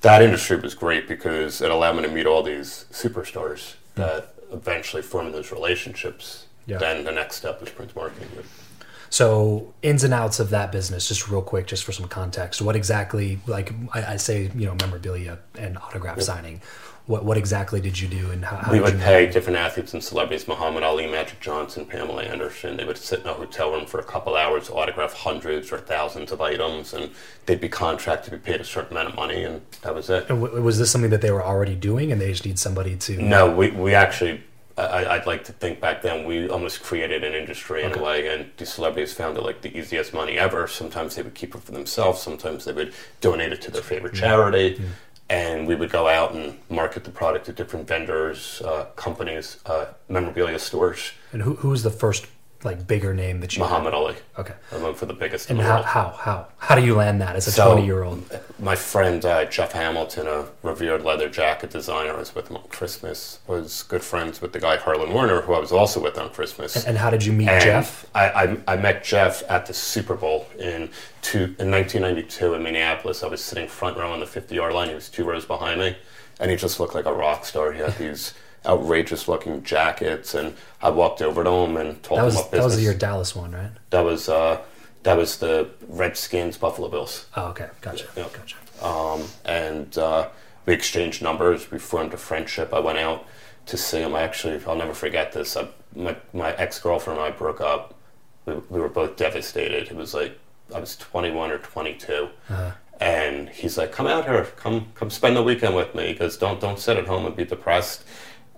[0.00, 5.02] that industry was great because it allowed me to meet all these superstars that eventually
[5.02, 6.46] formed those relationships.
[6.66, 6.78] Yeah.
[6.78, 8.28] Then the next step was Prince Marketing.
[9.10, 12.60] So ins and outs of that business, just real quick, just for some context.
[12.60, 16.60] What exactly, like I, I say, you know, memorabilia and autograph signing.
[17.06, 20.02] What what exactly did you do, and how, how we would pay different athletes and
[20.02, 22.76] celebrities, Muhammad Ali, Magic Johnson, Pamela Anderson.
[22.76, 26.32] They would sit in a hotel room for a couple hours, autograph hundreds or thousands
[26.32, 27.12] of items, and
[27.46, 30.28] they'd be contracted to be paid a certain amount of money, and that was it.
[30.28, 32.96] And w- was this something that they were already doing, and they just need somebody
[32.96, 33.22] to?
[33.22, 34.42] No, we, we actually,
[34.76, 38.28] I, I'd like to think back then, we almost created an industry in a way,
[38.28, 40.66] and these celebrities found it like the easiest money ever.
[40.68, 44.14] Sometimes they would keep it for themselves, sometimes they would donate it to their favorite
[44.14, 44.80] charity.
[45.28, 49.86] And we would go out and market the product to different vendors, uh, companies, uh,
[50.08, 51.10] memorabilia stores.
[51.32, 52.26] And who who was the first
[52.64, 53.62] like bigger name that you?
[53.62, 53.70] had?
[53.70, 54.14] Muhammad Ali.
[54.38, 54.54] Okay.
[54.72, 55.84] I went for the biggest And the how world.
[55.86, 58.22] how how how do you land that as a So- twenty year old?
[58.58, 62.66] My friend uh, Jeff Hamilton, a revered leather jacket designer, I was with him on
[62.68, 63.40] Christmas.
[63.46, 66.84] Was good friends with the guy Harlan Werner, who I was also with on Christmas.
[66.86, 68.06] And how did you meet And Jeff?
[68.14, 70.88] I, I, I met Jeff at the Super Bowl in
[71.22, 73.22] two, in 1992 in Minneapolis.
[73.22, 74.88] I was sitting front row on the 50 yard line.
[74.88, 75.96] He was two rows behind me,
[76.40, 77.72] and he just looked like a rock star.
[77.72, 78.32] He had these
[78.66, 82.50] outrageous looking jackets, and I walked over to him and told That was him what
[82.50, 82.74] that business.
[82.76, 83.70] was your Dallas one, right?
[83.90, 84.60] that was uh,
[85.02, 87.26] that was the Redskins Buffalo Bills.
[87.36, 88.26] Oh, okay, gotcha, Yeah.
[88.32, 88.56] gotcha.
[88.86, 90.28] Um, and uh,
[90.66, 91.70] we exchanged numbers.
[91.70, 92.74] We formed a friendship.
[92.74, 93.24] I went out
[93.66, 94.14] to see him.
[94.14, 95.56] I actually, I'll never forget this.
[95.56, 97.94] I, my my ex girlfriend and I broke up
[98.46, 99.88] we, we were both devastated.
[99.88, 100.38] It was like
[100.74, 102.70] I was 21 or 22, uh-huh.
[103.00, 106.60] and he's like, "Come out here, come come spend the weekend with me." because "Don't
[106.60, 108.04] don't sit at home and be depressed."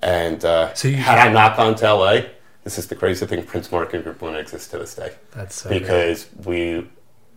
[0.02, 2.20] And uh, so you, had I not gone to LA,
[2.64, 3.44] this is the crazy thing.
[3.44, 5.14] Prince Marketing Group wouldn't exist to this day.
[5.32, 6.46] That's so because great.
[6.46, 6.88] we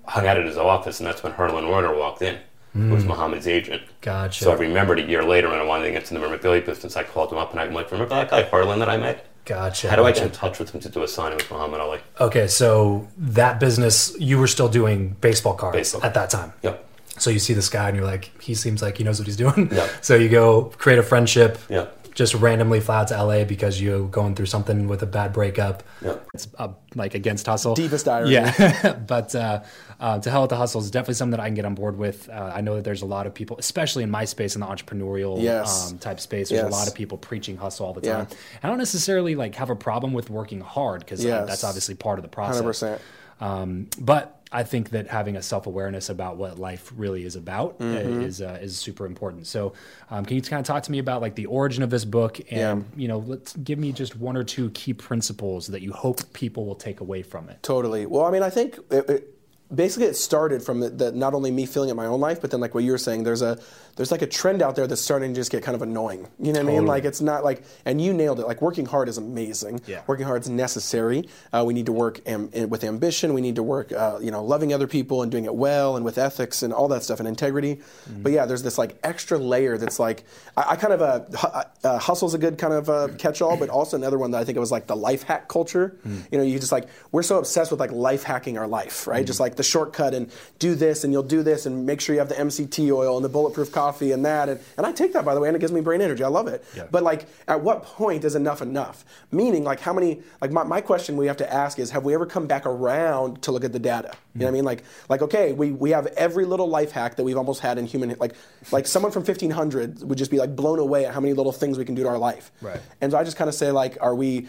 [0.06, 2.38] hung out at his office, and that's when Harlan Werner walked in.
[2.76, 2.88] Mm.
[2.88, 3.82] Who was Muhammad's agent.
[4.00, 4.46] Gotcha.
[4.46, 6.96] So I remembered a year later when I wanted to get into the memorabilia business,
[6.96, 9.90] I called him up and I'm like, "Remember that guy Harlan that I met?" Gotcha.
[9.90, 12.00] How do I get in touch with him to do a signing with Muhammad Ali?
[12.22, 16.04] Okay, so that business, you were still doing baseball cards baseball.
[16.04, 16.54] at that time.
[16.62, 16.88] Yep.
[17.18, 19.36] So you see this guy and you're like, he seems like he knows what he's
[19.36, 19.70] doing.
[19.72, 19.90] Yep.
[20.02, 21.58] So you go create a friendship.
[21.70, 25.34] Yep just randomly fly out to LA because you're going through something with a bad
[25.34, 25.84] breakup.
[26.02, 26.16] Yeah.
[26.34, 27.74] It's uh, like against hustle.
[27.74, 28.34] Deepest irony.
[28.34, 28.94] Yeah.
[29.08, 29.62] but uh,
[30.00, 31.98] uh, to hell with the hustle is definitely something that I can get on board
[31.98, 32.30] with.
[32.30, 34.68] Uh, I know that there's a lot of people, especially in my space, in the
[34.68, 35.92] entrepreneurial yes.
[35.92, 36.72] um, type space, there's yes.
[36.72, 38.28] a lot of people preaching hustle all the time.
[38.30, 38.38] Yeah.
[38.64, 41.48] I don't necessarily like have a problem with working hard because yes.
[41.48, 42.62] that's obviously part of the process.
[42.62, 43.00] 100%.
[43.42, 47.78] Um, but I think that having a self awareness about what life really is about
[47.80, 48.22] uh, mm-hmm.
[48.22, 49.48] is uh, is super important.
[49.48, 49.74] So,
[50.10, 52.40] um, can you kind of talk to me about like the origin of this book,
[52.52, 52.82] and yeah.
[52.96, 56.66] you know, let's give me just one or two key principles that you hope people
[56.66, 57.64] will take away from it.
[57.64, 58.06] Totally.
[58.06, 59.41] Well, I mean, I think it, it,
[59.74, 62.42] basically it started from the, the, not only me feeling it in my own life,
[62.42, 63.60] but then like what you were saying, there's a
[63.96, 66.28] there's like a trend out there that's starting to just get kind of annoying.
[66.40, 66.76] You know what totally.
[66.76, 66.88] I mean?
[66.88, 68.48] Like it's not like, and you nailed it.
[68.48, 69.82] Like working hard is amazing.
[69.86, 70.02] Yeah.
[70.08, 71.28] Working hard is necessary.
[71.52, 73.34] Uh, we need to work am, with ambition.
[73.34, 76.06] We need to work, uh, you know, loving other people and doing it well and
[76.06, 77.76] with ethics and all that stuff and integrity.
[77.76, 78.24] Mm-hmm.
[78.24, 80.24] But yeah, there's this like extra layer that's like,
[80.56, 83.70] I, I kind of uh, uh, uh hustle's a good kind of uh, catch-all, but
[83.70, 85.98] also another one that I think it was like the life hack culture.
[86.08, 86.22] Mm-hmm.
[86.32, 89.18] You know, you just like we're so obsessed with like life hacking our life, right?
[89.18, 89.26] Mm-hmm.
[89.26, 92.20] Just like the shortcut and do this and you'll do this and make sure you
[92.20, 95.26] have the MCT oil and the bulletproof coffee and that and and I take that
[95.26, 96.24] by the way, and it gives me brain energy.
[96.24, 96.66] I love it.
[96.76, 96.88] Yeah.
[96.90, 99.06] But like, at what point is enough enough?
[99.32, 100.22] Meaning, like, how many?
[100.42, 103.42] Like, my, my question we have to ask is, have we ever come back around
[103.44, 104.10] to look at the data?
[104.10, 104.40] You mm-hmm.
[104.40, 104.66] know what I mean?
[104.66, 107.86] Like, like, okay, we, we have every little life hack that we've almost had in
[107.86, 108.16] human.
[108.20, 108.34] Like,
[108.72, 111.78] like someone from 1500 would just be like blown away at how many little things
[111.78, 112.52] we can do to our life.
[112.62, 112.80] Right.
[113.02, 114.48] And so I just kind of say, like, are we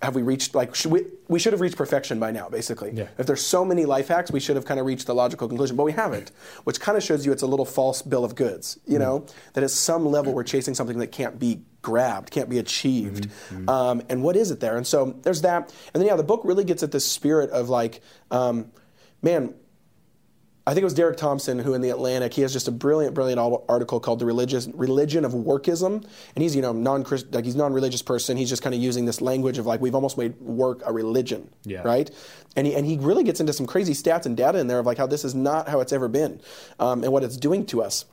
[0.00, 2.92] have we reached like should we we should have reached perfection by now basically.
[2.92, 3.08] Yeah.
[3.18, 5.76] if there's so many life hacks we should have kind of reached the logical conclusion
[5.76, 6.30] but we haven't
[6.64, 9.26] which kind of shows you it's a little false bill of goods you mm know?
[9.54, 13.28] That at some level we're chasing something that can't be grabbed can't be achieved.
[13.28, 13.68] Mm-hmm.
[13.68, 14.76] um, and what is it there?
[14.76, 15.72] And so there's that.
[15.92, 18.70] And then yeah the book really gets at this spirit of like um,
[19.22, 19.54] man
[20.68, 23.14] I think it was Derek Thompson who in the Atlantic he has just a brilliant,
[23.14, 26.04] brilliant article called "The Religious Religion of Workism,"
[26.34, 28.36] and he's you know non like he's non-religious person.
[28.36, 31.48] He's just kind of using this language of like we've almost made work a religion,
[31.64, 31.80] yeah.
[31.84, 32.10] right?
[32.54, 34.84] And he and he really gets into some crazy stats and data in there of
[34.84, 36.38] like how this is not how it's ever been,
[36.78, 38.04] um, and what it's doing to us.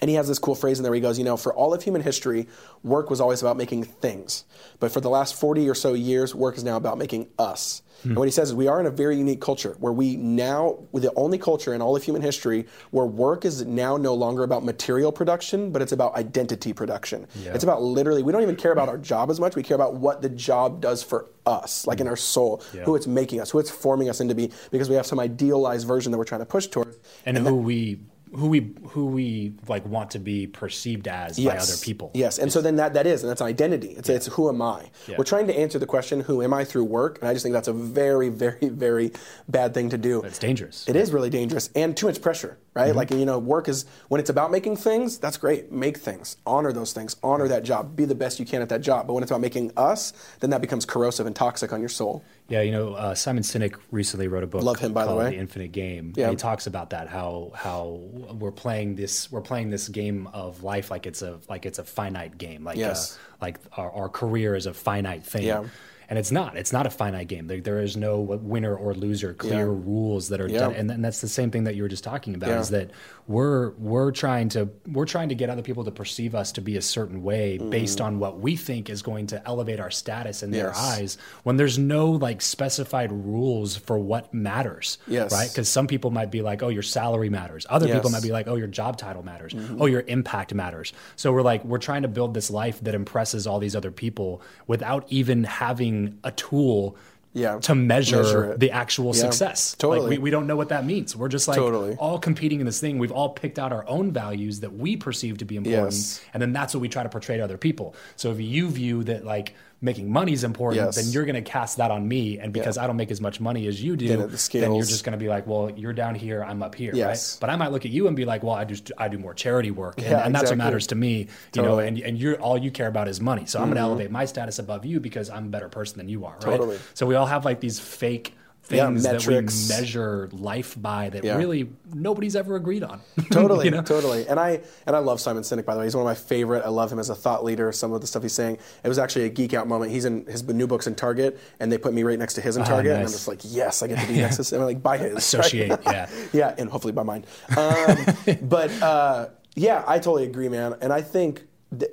[0.00, 0.90] And he has this cool phrase in there.
[0.90, 2.48] Where he goes, you know, for all of human history,
[2.82, 4.44] work was always about making things,
[4.80, 7.80] but for the last forty or so years, work is now about making us.
[8.00, 8.06] Mm.
[8.06, 10.78] And what he says is we are in a very unique culture where we now,
[10.90, 14.42] we're the only culture in all of human history where work is now no longer
[14.42, 17.26] about material production, but it's about identity production.
[17.36, 17.54] Yeah.
[17.54, 19.54] It's about literally, we don't even care about our job as much.
[19.54, 22.82] We care about what the job does for us, like in our soul, yeah.
[22.82, 25.86] who it's making us, who it's forming us into be, because we have some idealized
[25.86, 26.98] version that we're trying to push towards.
[27.24, 28.00] And, and who that, we
[28.34, 31.54] who we who we like want to be perceived as yes.
[31.54, 32.10] by other people.
[32.14, 33.88] Yes, and it's, so then that that is, and that's an identity.
[33.88, 34.16] It's, yeah.
[34.16, 34.90] it's who am I?
[35.06, 35.16] Yeah.
[35.18, 37.18] We're trying to answer the question, who am I through work?
[37.20, 39.12] And I just think that's a very, very, very
[39.48, 40.22] bad thing to do.
[40.22, 40.88] It's dangerous.
[40.88, 42.88] It is really dangerous and too much pressure, right?
[42.88, 42.96] Mm-hmm.
[42.96, 45.18] Like you know, work is when it's about making things.
[45.18, 45.70] That's great.
[45.70, 48.80] Make things, honor those things, honor that job, be the best you can at that
[48.80, 49.06] job.
[49.06, 52.24] But when it's about making us, then that becomes corrosive and toxic on your soul.
[52.48, 54.62] Yeah, you know, uh, Simon Sinek recently wrote a book.
[54.62, 55.30] Love him, by the way.
[55.30, 56.12] The Infinite Game.
[56.14, 56.28] Yeah.
[56.28, 58.00] he talks about that how how
[58.38, 61.84] we're playing this we're playing this game of life like it's a like it's a
[61.84, 62.62] finite game.
[62.64, 63.16] Like yes.
[63.16, 65.44] Uh, like our, our career is a finite thing.
[65.44, 65.64] Yeah
[66.08, 66.56] and it's not.
[66.56, 67.46] It's not a finite game.
[67.46, 69.34] There, there is no winner or loser.
[69.34, 69.84] Clear yeah.
[69.84, 70.60] rules that are yeah.
[70.60, 72.50] done, and, and, that's the same thing that you were just talking about.
[72.50, 72.90] Is that
[73.26, 76.76] we're we're trying to we're trying to get other people to perceive us to be
[76.76, 77.70] a certain way mm.
[77.70, 81.16] based on what we think is going to elevate our status in their eyes.
[81.42, 85.32] When there's no like specified rules for what matters, yes.
[85.32, 85.48] right?
[85.48, 87.66] Because some people might be like, oh, your salary matters.
[87.70, 87.96] Other yes.
[87.96, 89.54] people might be like, oh, your job title matters.
[89.54, 89.80] Mm-hmm.
[89.80, 90.92] Oh, your impact matters.
[91.16, 94.42] So we're like we're trying to build this life that impresses all these other people
[94.66, 96.96] without even having a tool
[97.34, 97.58] yeah.
[97.58, 99.74] to measure, measure the actual yeah, success.
[99.74, 100.00] Totally.
[100.00, 101.14] Like we, we don't know what that means.
[101.14, 101.96] We're just like totally.
[101.96, 102.98] all competing in this thing.
[102.98, 105.92] We've all picked out our own values that we perceive to be important.
[105.92, 106.24] Yes.
[106.32, 107.94] And then that's what we try to portray to other people.
[108.16, 109.54] So if you view that like
[109.84, 110.96] making money is important, Yes.
[110.96, 112.38] then you're going to cast that on me.
[112.38, 115.04] And because I don't make as much money as you do, Then then, you're just
[115.04, 117.34] going to be like, well, you're down here, I'm up here, Yes.
[117.34, 117.40] right?
[117.42, 119.34] But I might look at you and be like, well, I just I do more
[119.34, 121.78] charity work, and, Yeah, and that's what matters to me, you know.
[121.78, 123.90] And and you're all you care about is money, so I'm going to mm-hmm.
[123.90, 126.42] elevate my status above you because I'm a better person than you are, right?
[126.42, 126.78] Totally.
[126.94, 128.34] So we all have like these fake.
[128.70, 129.68] Yeah, Things that we metrics.
[129.68, 131.36] measure life by that Yeah.
[131.36, 133.00] really nobody's ever agreed on.
[133.30, 133.82] totally, You know?
[133.82, 134.26] totally.
[134.26, 135.86] And I and I love Simon Sinek by the way.
[135.86, 136.64] He's one of my favorite.
[136.64, 137.70] I love him as a thought leader.
[137.72, 138.56] Some of the stuff he's saying.
[138.82, 139.92] It was actually a geek out moment.
[139.92, 142.56] He's in his new books in Target, and they put me right next to his
[142.56, 144.42] in Target, and I'm Ah, just like, yes, I get to be next to.
[144.54, 145.08] And I'm like, buy his.
[145.12, 145.18] right?
[145.18, 146.08] Associate, yeah.
[146.32, 147.24] yeah, and hopefully by mine.
[147.56, 147.96] Um,
[148.42, 150.74] but uh, yeah, I totally agree, man.
[150.80, 151.44] And I think.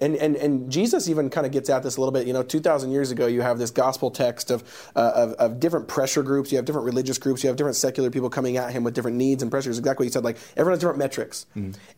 [0.01, 2.27] And, and, and Jesus even kind of gets at this a little bit.
[2.27, 4.63] You know, 2,000 years ago, you have this gospel text of,
[4.95, 6.51] uh, of, of different pressure groups.
[6.51, 7.43] You have different religious groups.
[7.43, 9.79] You have different secular people coming at him with different needs and pressures.
[9.79, 10.23] Exactly what you said.
[10.23, 11.45] Like, everyone has different metrics.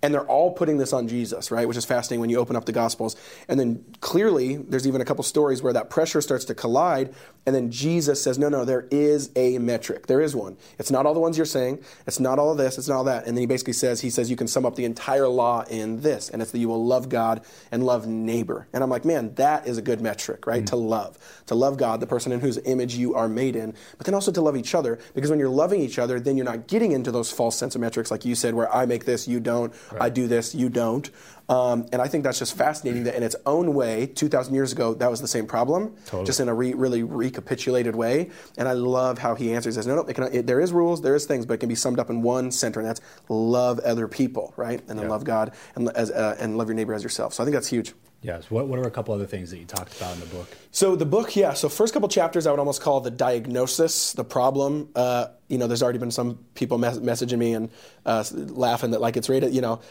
[0.02, 1.68] And they're all putting this on Jesus, right?
[1.68, 3.16] Which is fascinating when you open up the gospels.
[3.48, 7.14] And then clearly, there's even a couple stories where that pressure starts to collide.
[7.46, 10.08] And then Jesus says, no, no, there is a metric.
[10.08, 10.58] There is one.
[10.80, 11.84] It's not all the ones you're saying.
[12.08, 12.78] It's not all of this.
[12.78, 13.28] It's not all that.
[13.28, 16.02] And then he basically says, he says, you can sum up the entire law in
[16.02, 16.30] this.
[16.30, 17.42] And it's that you will love God
[17.74, 18.68] and love neighbor.
[18.72, 20.62] And I'm like, man, that is a good metric, right?
[20.62, 20.68] Mm.
[20.68, 21.18] To love.
[21.48, 24.32] To love God, the person in whose image you are made in, but then also
[24.32, 25.00] to love each other.
[25.16, 27.82] Because when you're loving each other, then you're not getting into those false sense of
[27.82, 29.74] metrics, like you said, where I make this, you don't.
[30.00, 31.10] I do this, you don't.
[31.50, 34.94] Um, and I think that's just fascinating that in its own way, 2,000 years ago,
[34.96, 38.30] that was the same problem, just in a re- really recapitulated way.
[38.58, 39.76] And I love how he answers.
[39.76, 41.70] Says, no, no, it can, it, there is rules, there is things, but it can
[41.70, 44.82] be summed up in one center, and that's love other people, right?
[44.88, 47.34] And then love God and, as, uh, and love your neighbor as yourself.
[47.34, 47.94] So I think that's huge.
[48.24, 48.50] Yes.
[48.50, 50.48] What, what are a couple other things that you talked about in the book?
[50.72, 51.54] So the book, yeah.
[51.54, 54.88] So first couple chapters, I would almost call the diagnosis, the problem.
[54.96, 57.70] Uh, you know, there's already been some people mes- messaging me and
[58.06, 59.54] uh, laughing that like it's rated.
[59.54, 59.82] You know,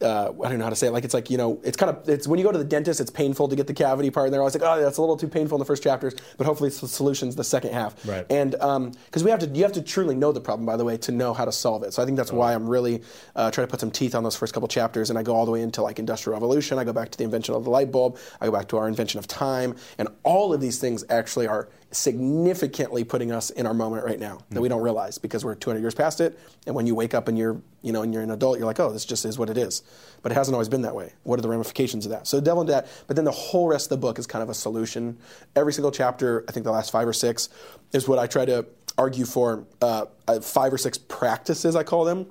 [0.00, 0.92] uh, I don't know how to say it.
[0.92, 3.00] Like it's like you know, it's kind of it's when you go to the dentist,
[3.00, 5.16] it's painful to get the cavity part, and they're always like, oh, that's a little
[5.16, 8.06] too painful in the first chapters, but hopefully it's the solutions the second half.
[8.06, 8.24] Right.
[8.30, 10.96] And because we have to, you have to truly know the problem, by the way,
[10.98, 11.92] to know how to solve it.
[11.92, 13.02] So I think that's why I'm really
[13.34, 15.44] uh, trying to put some teeth on those first couple chapters, and I go all
[15.44, 16.78] the way into like industrial revolution.
[16.78, 18.18] I go back to the invention of the light bulb.
[18.40, 21.68] I go back to our invention of time, and all of these things actually are
[21.90, 25.80] significantly putting us in our moment right now that we don't realize because we're 200
[25.80, 26.38] years past it.
[26.66, 28.78] And when you wake up and you're, you know, and you're an adult, you're like,
[28.78, 29.82] oh, this just is what it is.
[30.22, 31.14] But it hasn't always been that way.
[31.22, 32.26] What are the ramifications of that?
[32.26, 32.88] So delve into that.
[33.06, 35.18] But then the whole rest of the book is kind of a solution.
[35.56, 37.48] Every single chapter, I think the last five or six,
[37.92, 38.66] is what I try to
[38.98, 39.64] argue for.
[39.80, 42.26] Uh, uh, five or six practices, I call them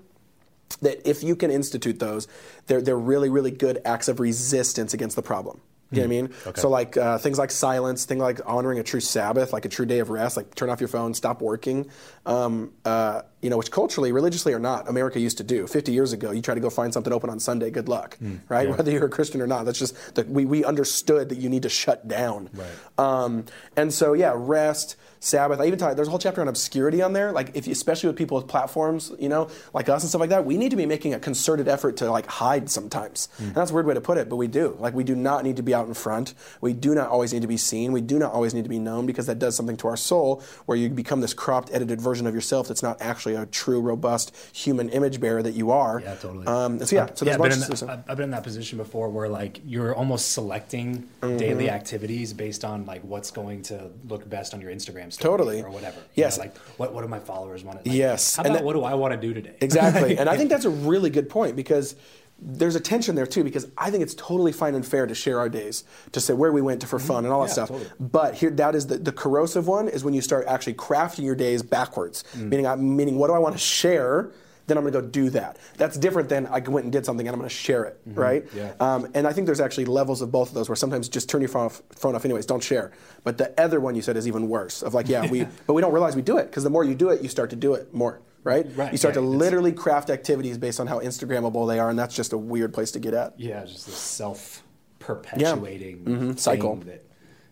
[0.82, 2.28] that if you can institute those,
[2.68, 5.62] they're, they're really, really good acts of resistance against the problem.
[5.92, 6.34] You know what I mean?
[6.62, 9.86] So like uh, things like silence, things like honoring a true Sabbath, like a true
[9.86, 11.90] day of rest, like turn off your phone, stop working.
[12.26, 15.68] Um, uh, you know, which culturally, religiously or not, America used to do.
[15.68, 18.18] 50 years ago, you try to go find something open on Sunday, good luck,
[18.50, 18.70] right?
[18.70, 21.64] Whether you're a Christian or not, that's just that we we understood that you need
[21.64, 22.50] to shut down.
[22.54, 22.68] Right.
[22.98, 25.60] Um, and so yeah, rest, Sabbath.
[25.60, 25.96] I even talk.
[25.96, 27.32] There's a whole chapter on obscurity on there.
[27.32, 30.30] Like if you, especially with people with platforms, you know, like us and stuff like
[30.30, 33.30] that, we need to be making a concerted effort to like hide sometimes.
[33.40, 34.76] And that's a weird way to put it, but we do.
[34.80, 36.34] Like we do not need to be out in front.
[36.62, 37.92] We do not always need to be seen.
[37.92, 40.44] We do not always need to be known because that does something to our soul,
[40.66, 44.36] where you become this cropped, edited version of yourself that's not actually a true, robust
[44.54, 46.02] human image bearer that you are.
[46.04, 46.46] Yeah, totally.
[46.48, 47.90] Um, so yeah, so yeah, I've been, bunch in of that.
[47.90, 51.38] I've- I've been in that position before where like you're almost selecting Mm-hmm.
[51.38, 55.62] daily activities based on like what's going to look best on your Instagram story Totally.
[55.64, 55.98] or whatever.
[56.16, 56.38] You Yes.
[56.38, 57.84] know, like what what do my followers want?
[57.84, 58.36] to, Like, Yes.
[58.36, 59.56] How And about that- what do I want to do today?
[59.62, 60.18] Exactly.
[60.20, 61.96] and I think that's a really good point because
[62.40, 65.40] there's a tension there too because I think it's totally fine and fair to share
[65.40, 67.08] our days, to say where we went to for mm-hmm.
[67.08, 67.70] fun and all that Yeah, stuff.
[67.70, 67.90] totally.
[68.00, 71.36] But here, that is the, the corrosive one is when you start actually crafting your
[71.36, 72.50] days backwards, mm.
[72.50, 74.32] meaning, I, meaning what do I want to share?
[74.68, 75.58] Then I'm going to go do that.
[75.78, 78.20] That's different than I went and did something and I'm going to share it, mm-hmm.
[78.20, 78.46] right?
[78.54, 78.74] Yeah.
[78.82, 81.42] Um, and I think there's actually levels of both of those where sometimes just turn
[81.42, 82.92] your phone off, phone off anyways, don't share.
[83.24, 85.82] But the other one you said is even worse of like, yeah, we, but we
[85.82, 87.74] don't realize we do it because the more you do it, you start to do
[87.76, 88.66] it more, right?
[88.76, 91.90] Right, You start yeah, to it's- literally craft activities based on how Instagrammable they are,
[91.90, 93.34] and that's just a weird place to get at.
[93.40, 94.64] yeah, just this self
[95.00, 96.40] perpetuating Mhm.
[96.40, 96.76] Cycle.
[96.78, 97.04] that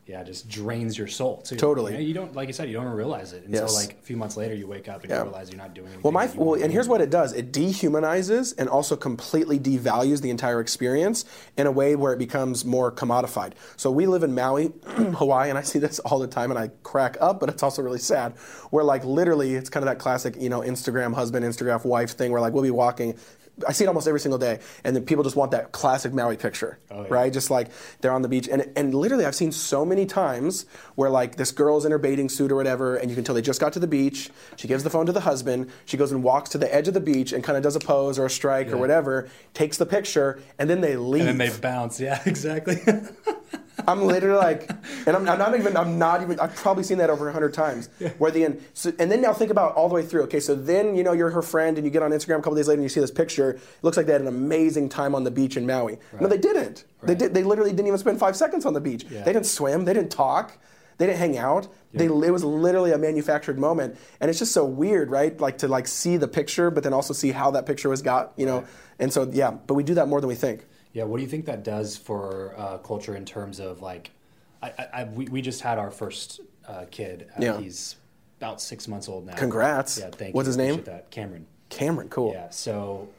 [0.08, 1.56] yeah just drains your soul too.
[1.56, 1.94] Totally.
[1.94, 3.76] You, know, you don't like you said you don't realize it until Yes.
[3.76, 5.18] like a few months later you wake up and Yeah.
[5.20, 6.04] you realize you're not doing anything.
[6.04, 10.30] Well, my well, and here's what it does: it dehumanizes and also completely devalues the
[10.30, 11.26] entire experience
[11.58, 13.54] in a way where it becomes more commodified.
[13.78, 16.70] So we live in Maui, Hawaii, and I see this all the time, and I
[16.84, 18.34] crack up, but it's also really sad.
[18.70, 22.32] Where like literally, it's kind of that classic, you know, Instagram husband, Instagram wife thing,
[22.32, 23.18] where like we'll be walking.
[23.68, 26.36] I see it almost every single day, and then people just want that classic Maui
[26.36, 27.08] picture, Oh, yeah.
[27.10, 27.32] right?
[27.34, 27.70] Just like
[28.02, 31.52] they're on the beach, and and literally, I've seen so many times where like this
[31.52, 33.80] girl's in her bathing suit or whatever, and you can tell they just got to
[33.80, 34.30] the beach.
[34.58, 35.70] She gives the phone to the husband.
[35.86, 37.80] She goes and walks to the edge of the beach and kind of does a
[37.80, 41.26] pose or a strike or whatever, takes the picture, and then they leave.
[41.28, 42.00] and then they bounce.
[42.00, 42.78] Yeah, exactly.
[43.88, 44.70] I'm literally like,
[45.06, 47.54] and I'm, I'm not even, I'm not even, I've probably seen that over a hundred
[47.54, 47.90] times.
[48.18, 50.24] Where the end, so, and then now think about all the way through.
[50.24, 52.56] Okay, so then you know you're her friend, and you get on Instagram a couple
[52.56, 53.52] days later, and you see this picture.
[53.52, 55.98] It looks like they had an amazing time on the beach in Maui.
[56.20, 56.86] No, they didn't.
[57.04, 57.34] They did.
[57.34, 59.06] They literally didn't even spend five seconds on the beach.
[59.26, 59.86] They didn't swim.
[59.86, 60.58] They didn't talk.
[60.98, 61.68] They didn't hang out.
[61.94, 65.40] They, it was literally a manufactured moment, and it's just so weird, right?
[65.40, 68.34] Like to like see the picture, but then also see how that picture was got,
[68.38, 68.66] you know.
[69.00, 70.66] And so yeah, but we do that more than we think.
[70.96, 74.12] Yeah, what do you think that does for uh, culture in terms of like,
[74.64, 77.28] I, I, I we, we just had our first uh, kid.
[77.38, 77.60] Uh, Yeah.
[77.60, 77.98] He's
[78.40, 79.36] about six months old now.
[79.36, 80.00] Congrats.
[80.00, 80.34] Yeah, thank What's you.
[80.34, 80.84] What's his name?
[80.86, 81.48] That Cameron.
[81.68, 82.32] Cameron, cool.
[82.32, 83.10] Yeah, so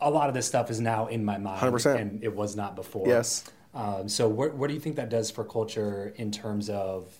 [0.00, 2.00] a lot of this stuff is now in my mind, 100%.
[2.00, 3.08] and it was not before.
[3.08, 3.42] Yes.
[3.74, 7.12] Um, so what, what do you think that does for culture in terms of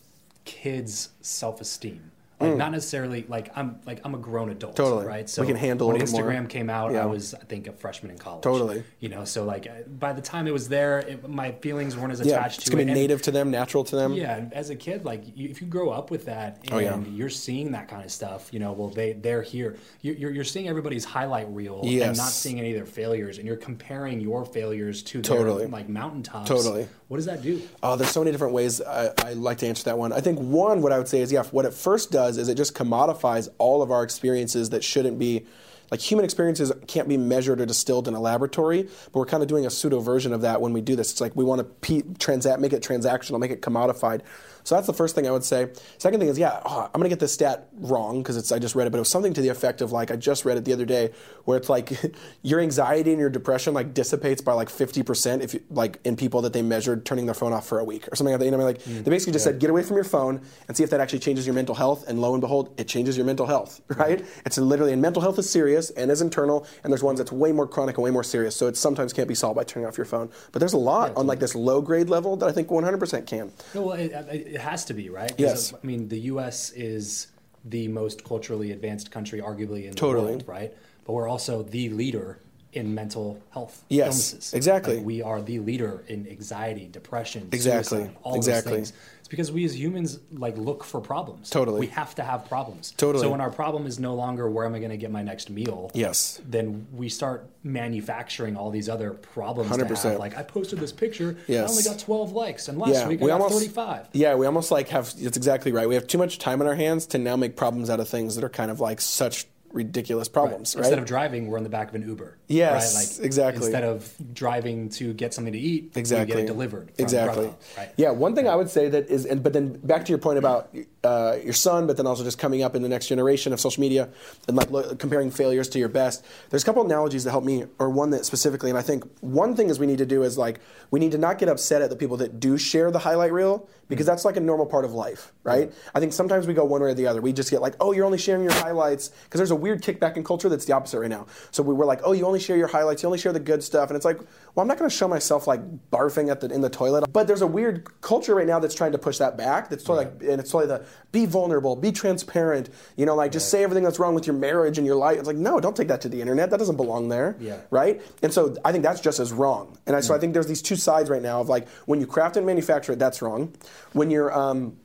[0.44, 2.12] kids' self-esteem?
[2.38, 4.76] Like not necessarily like I'm like I'm a grown adult, Mm.
[4.76, 5.06] Totally.
[5.06, 5.28] right?
[5.28, 6.30] So we can handle when little more.
[6.30, 6.92] Instagram came out.
[6.92, 7.02] Yeah.
[7.02, 8.42] I was I think a freshman in college.
[8.42, 8.84] Totally.
[9.00, 9.66] You know, so like
[9.98, 12.70] by the time it was there, it, my feelings weren't as attached Yeah, it's to
[12.72, 12.84] gonna it.
[12.86, 14.12] be And- native to them, natural to them.
[14.12, 16.98] yeah, as a kid, like you, if you grow up with that and Oh, yeah.
[17.10, 19.76] you're seeing that kind of stuff, you know, well they they're here.
[20.02, 23.46] You're you're, you're seeing everybody's highlight reel and not seeing any of their failures, and
[23.46, 25.60] you're comparing your failures to Totally.
[25.60, 26.48] their like mountaintops.
[26.48, 26.86] Totally.
[27.08, 27.62] What does that do?
[27.84, 30.12] Oh, there's so many different ways I, I like to answer that one.
[30.12, 32.56] I think one, what I would say is, yeah, what it first does is it
[32.56, 35.46] just commodifies all of our experiences that shouldn't be,
[35.92, 39.48] like human experiences can't be measured or distilled in a laboratory, but we're kind of
[39.48, 41.12] doing a pseudo version of that when we do this.
[41.12, 44.22] It's like we want to transact, make it transactional, make it commodified.
[44.66, 45.68] So that's the first thing I would say.
[45.96, 48.74] Second thing is, yeah, oh, I'm gonna get this stat wrong because it's I just
[48.74, 50.64] read it, but it was something to the effect of like I just read it
[50.64, 51.12] the other day,
[51.44, 51.92] where it's like
[52.42, 56.42] your anxiety and your depression like dissipates by like 50% if you, like in people
[56.42, 58.44] that they measured turning their phone off for a week or something like that.
[58.44, 58.74] You know, what I mean?
[58.74, 60.98] like mm, they basically just said get away from your phone and see if that
[60.98, 64.18] actually changes your mental health, and lo and behold, it changes your mental health, right?
[64.18, 64.26] Mm.
[64.46, 67.52] It's literally and mental health is serious and is internal, and there's ones that's way
[67.52, 68.56] more chronic and way more serious.
[68.56, 71.16] So it sometimes can't be solved by turning off your phone, but there's a lot
[71.16, 73.52] on like this low grade level that I think 100% can.
[73.72, 74.10] No, well, it,
[74.55, 75.32] it it has to be right.
[75.36, 75.74] Yes.
[75.74, 76.70] I mean, the U.S.
[76.70, 77.28] is
[77.66, 80.74] the most culturally advanced country, arguably in the world, right?
[81.04, 82.40] But we're also the leader
[82.76, 84.54] in mental health Yes, illnesses.
[84.54, 84.96] exactly.
[84.98, 88.72] Like, we are the leader in anxiety, depression, Exactly, suicide, all exactly.
[88.78, 89.00] those things.
[89.20, 91.50] It's because we as humans like look for problems.
[91.50, 91.80] Totally.
[91.80, 92.92] we have to have problems.
[92.96, 93.22] Totally.
[93.24, 95.50] So when our problem is no longer where am I going to get my next
[95.50, 95.90] meal?
[95.94, 96.40] Yes.
[96.48, 99.70] Then we start manufacturing all these other problems.
[99.70, 100.02] 100%.
[100.10, 100.18] have.
[100.20, 103.50] Like I posted this picture, I only got 12 likes, and last week I got
[103.50, 104.08] 35.
[104.12, 105.12] Yeah, we almost like have.
[105.18, 105.88] It's exactly right.
[105.88, 108.36] We have too much time on our hands to now make problems out of things
[108.36, 109.46] that are kind of like such
[109.76, 110.80] ridiculous problems, right?
[110.80, 112.36] Instead of driving, we're in the back of an Uber.
[112.48, 113.18] Yes, right?
[113.18, 113.66] Like, exactly.
[113.66, 116.90] Instead of driving to get something to eat, exactly get it delivered.
[116.98, 117.92] Exactly right?
[117.96, 120.38] yeah one thing i would say that is and, but then back to your point
[120.38, 120.74] about
[121.04, 123.80] uh, your son but then also just coming up in the next generation of social
[123.80, 124.08] media
[124.48, 127.64] and like lo- comparing failures to your best there's a couple analogies that help me
[127.78, 130.36] or one that specifically and i think one thing is we need to do is
[130.36, 130.60] like
[130.90, 133.68] we need to not get upset at the people that do share the highlight reel
[133.88, 136.82] because that's like a normal part of life right i think sometimes we go one
[136.82, 139.38] way or the other we just get like oh you're only sharing your highlights because
[139.38, 141.26] there's a weird kickback in culture that's the opposite right now.
[141.50, 143.62] So we were like oh you only share your highlights you only share the good
[143.62, 143.90] stuff.
[143.90, 144.18] And it's like
[144.54, 145.60] well i'm not going to show myself like
[145.90, 147.04] barfing at the in the toilet.
[147.12, 149.68] But there's a weird culture right now that's trying to push that back.
[149.70, 153.50] That's totally like and it's totally the be vulnerable be transparent you know like just
[153.50, 155.18] say everything that's wrong with your marriage and your life.
[155.18, 156.50] It's like no don't take that to the internet.
[156.50, 157.58] That doesn't belong there Yeah.
[157.70, 158.00] right?
[158.22, 159.78] And so i think that's just as wrong.
[159.86, 162.06] And I, so i think there's these two sides right now of like when you
[162.06, 163.52] craft and manufacture it that's wrong.
[163.92, 164.76] When you're um,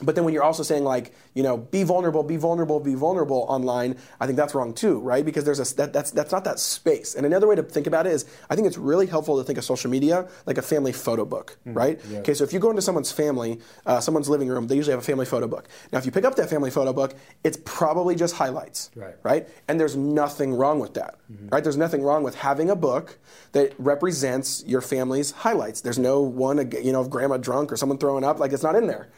[0.00, 3.44] but then when you're also saying like, you know, be vulnerable, be vulnerable, be vulnerable
[3.48, 5.24] online, I think that's wrong too, right?
[5.24, 7.14] Because there's a that, that's that's not that space.
[7.16, 9.58] And another way to think about it is, I think it's really helpful to think
[9.58, 12.00] of social media like a family photo book, right?
[12.20, 15.00] Okay, so if you go into someone's family, uh, someone's living room, they usually have
[15.00, 15.68] a family photo book.
[15.92, 19.16] Now, if you pick up that family photo book, it's probably just highlights, Right.
[19.24, 19.48] right?
[19.66, 21.17] And there's nothing wrong with that,
[21.50, 21.62] right?
[21.62, 23.18] There's nothing wrong with having a book
[23.52, 25.80] that represents your family's highlights.
[25.80, 28.74] There's no one, you know, of grandma drunk or someone throwing up, like it's not
[28.74, 29.08] in there.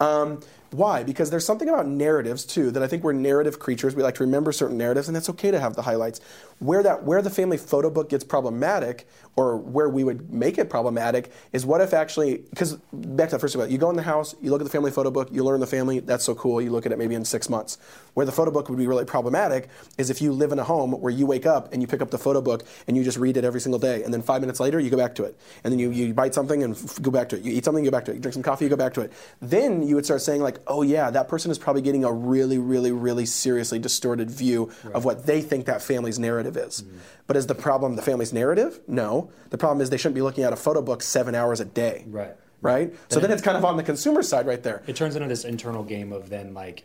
[0.00, 0.40] Um,
[0.72, 1.02] why?
[1.02, 3.94] Because there's something about narratives too that I think we're narrative creatures.
[3.94, 6.20] We like to remember certain narratives, and it's okay to have the highlights.
[6.60, 10.68] Where that where the family photo book gets problematic, or where we would make it
[10.68, 14.02] problematic, is what if actually because back to the first about you go in the
[14.02, 16.00] house, you look at the family photo book, you learn the family.
[16.00, 16.60] That's so cool.
[16.60, 17.78] You look at it maybe in six months.
[18.12, 20.92] Where the photo book would be really problematic is if you live in a home
[20.92, 23.38] where you wake up and you pick up the photo book and you just read
[23.38, 25.72] it every single day, and then five minutes later you go back to it, and
[25.72, 27.42] then you, you bite something and f- go back to it.
[27.42, 28.16] You eat something, you go back to it.
[28.16, 29.12] You drink some coffee, you go back to it.
[29.40, 32.58] Then you would start saying like, oh yeah, that person is probably getting a really,
[32.58, 36.84] really, really seriously distorted view of what they think that family's narrative is.
[37.26, 38.80] But is the problem the family's narrative?
[38.86, 39.30] No.
[39.50, 42.04] The problem is they shouldn't be looking at a photo book seven hours a day.
[42.08, 42.36] Right.
[42.62, 42.94] Right.
[43.08, 44.82] So then it's kind of on the consumer side right there.
[44.86, 46.84] It turns into this internal game of then like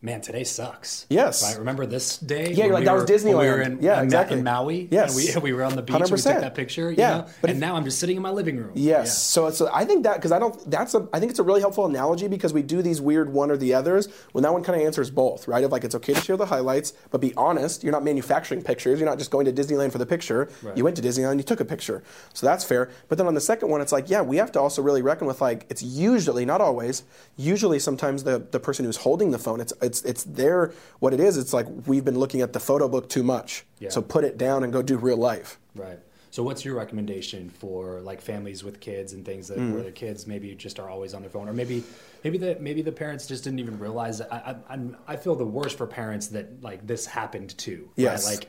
[0.00, 1.06] man, today sucks.
[1.10, 1.42] Yes.
[1.42, 1.58] Right.
[1.58, 2.52] Remember this day?
[2.52, 3.66] Yeah, like, that was were- when We were Disneyland.
[3.78, 4.38] in, Yeah, in, exactly.
[4.38, 4.86] In Maui.
[4.92, 5.16] Yes.
[5.34, 5.96] And we, we were on the beach.
[5.96, 6.32] and We 100%.
[6.34, 6.90] took that picture.
[6.90, 7.26] You Yeah, Know?
[7.40, 8.70] but and if- now I'm just sitting in my living room.
[8.74, 9.18] Yes.
[9.20, 11.60] So it's I think that because I don't that's a I think it's a really
[11.60, 14.80] helpful analogy because we do these weird one or the others when that one kind
[14.80, 15.64] of answers both, right?
[15.64, 17.82] Of like it's okay to share the highlights, but be honest.
[17.82, 19.00] You're not manufacturing pictures.
[19.00, 20.48] You're not just going to Disneyland for the picture.
[20.62, 20.76] Right.
[20.76, 22.88] You went to Disneyland, and you took a picture, so that's fair.
[23.08, 25.26] But then on the second one, it's like yeah, we have to also really reckon
[25.26, 27.02] with like it's usually not always,
[27.36, 31.20] usually sometimes the the person who's holding the phone, it's it's it's their what it
[31.20, 31.36] is.
[31.36, 33.88] It's like we've been looking at the photo book too much, Yeah.
[33.90, 35.58] so put it down and go do real life.
[35.74, 35.98] Right.
[36.30, 39.72] So, what's your recommendation for like families with kids and things that Mm.
[39.72, 41.82] where the kids maybe just are always on their phone, or maybe
[42.22, 44.18] maybe the maybe the parents just didn't even realize.
[44.18, 44.32] That.
[44.32, 44.78] I, I
[45.14, 47.88] I feel the worst for parents that like this happened to.
[47.96, 48.26] Yes.
[48.26, 48.34] Right?
[48.40, 48.48] Like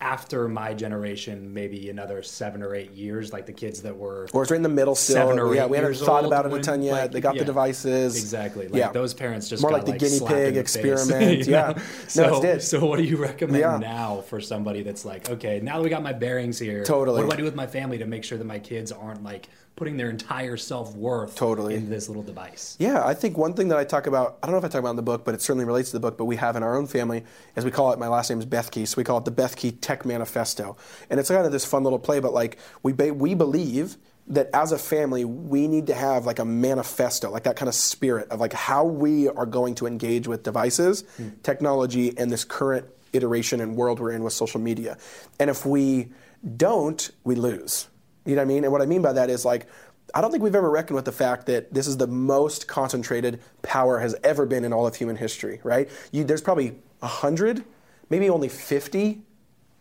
[0.00, 4.42] after my generation, maybe another seven or eight years, like the kids that were Or
[4.42, 5.14] it's right in the middle still.
[5.16, 6.92] seven or yeah, eight we haven't thought about it a ton yet.
[6.92, 8.16] like, they got yeah, the devices.
[8.16, 8.68] Exactly.
[8.68, 8.92] Like yeah.
[8.92, 11.46] those parents just More got, like the like, guinea pig experiment.
[11.46, 11.68] Yeah.
[11.68, 11.72] know?
[11.74, 12.62] No, So, did.
[12.62, 13.78] so what do you recommend Yeah.
[13.78, 17.22] now for somebody that's like, okay, now that we got my bearings here, Totally.
[17.22, 19.48] What do I do with my family to make sure that my kids aren't like
[19.76, 21.74] putting their entire self worth Totally.
[21.74, 22.76] into this little device?
[22.78, 24.80] Yeah, I think one thing that I talk about, I don't know if I talk
[24.80, 26.62] about in the book, but it certainly relates to the book, but we have in
[26.62, 27.24] our own family,
[27.54, 29.78] as we call it, my last name is Bethke, so we call it the Bethke
[29.80, 30.76] Tech Manifesto.
[31.10, 33.98] And it's kind of this fun little play, but like we, ba- we believe
[34.28, 37.74] that as a family, we need to have like a manifesto, like that kind of
[37.74, 41.28] spirit of like how we are going to engage with devices, hmm.
[41.42, 44.96] technology, and this current iteration and world we're in with social media.
[45.38, 46.10] And if we
[46.56, 47.88] don't, we lose.
[48.26, 48.64] You know what I mean?
[48.64, 49.66] And what I mean by that is like,
[50.14, 53.40] I don't think we've ever reckoned with the fact that this is the most concentrated
[53.62, 55.88] power has ever been in all of human history, right?
[56.12, 56.70] You, there's probably
[57.00, 57.64] 100,
[58.10, 59.22] maybe only 50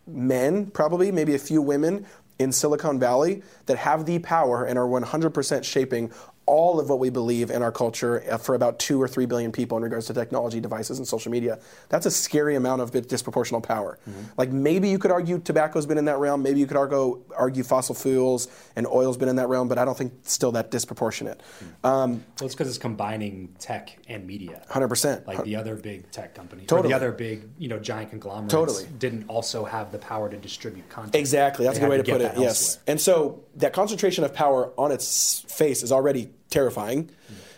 [0.08, 2.06] men, probably, maybe a few women
[2.38, 6.12] in Silicon Valley that have the power and are 100% shaping
[6.48, 9.52] all of what we believe in our culture uh, for about two or three billion
[9.52, 11.60] people in regards to technology devices and social media.
[11.89, 13.98] That's a scary amount of disproportional power.
[14.38, 16.43] Like maybe you could argue tobacco's been in that realm.
[16.43, 19.86] Maybe you could argue, argue fossil fuels and oil's been in that realm, but I
[19.86, 21.41] don't think it's still that disproportionate.
[21.84, 24.62] Um, Well, it's because it's combining tech and media.
[24.70, 25.26] 100%.
[25.26, 26.89] Like the other big tech companies, or Totally.
[26.89, 28.86] the other big, you know, giant conglomerates, Totally.
[29.00, 31.16] didn't also have the power to distribute content.
[31.16, 31.66] Exactly.
[31.66, 32.36] That's They a good way had to put it.
[32.36, 32.76] that Yes.
[32.78, 32.84] elsewhere.
[32.88, 37.10] And so that concentration of power on its face is already terrifying.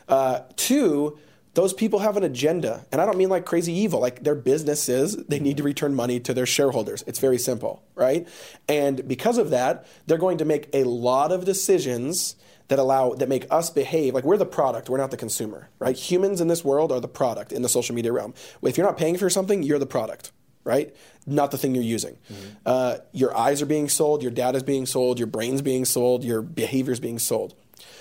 [0.09, 1.19] Uh, two,
[1.53, 2.85] those people have an agenda.
[2.91, 3.99] And I don't mean like crazy evil.
[3.99, 7.03] Like their business is they need to return money to their shareholders.
[7.05, 8.27] It's very simple, right?
[8.67, 12.35] And because of that, they're going to make a lot of decisions
[12.69, 15.95] that allow that make us behave like we're the product we're not the consumer right
[15.95, 18.97] humans in this world are the product in the social media realm if you're not
[18.97, 20.33] paying for something you're the product
[20.67, 20.93] right?
[21.25, 22.17] Not the thing you're using.
[22.65, 26.41] Uh, your eyes are being sold, your data's being sold, your brain's being sold, your
[26.41, 27.55] behavior's being sold.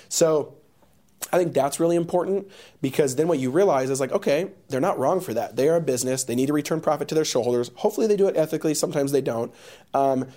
[0.09, 0.56] So
[1.31, 2.49] I think that's really important
[2.81, 5.55] because then what you realize is like, okay, they're not wrong for that.
[5.55, 6.23] They are a business.
[6.23, 7.71] They need to return profit to their shareholders.
[7.75, 8.73] Hopefully they do it ethically.
[8.73, 9.53] Sometimes they don't.
[9.93, 10.27] Um,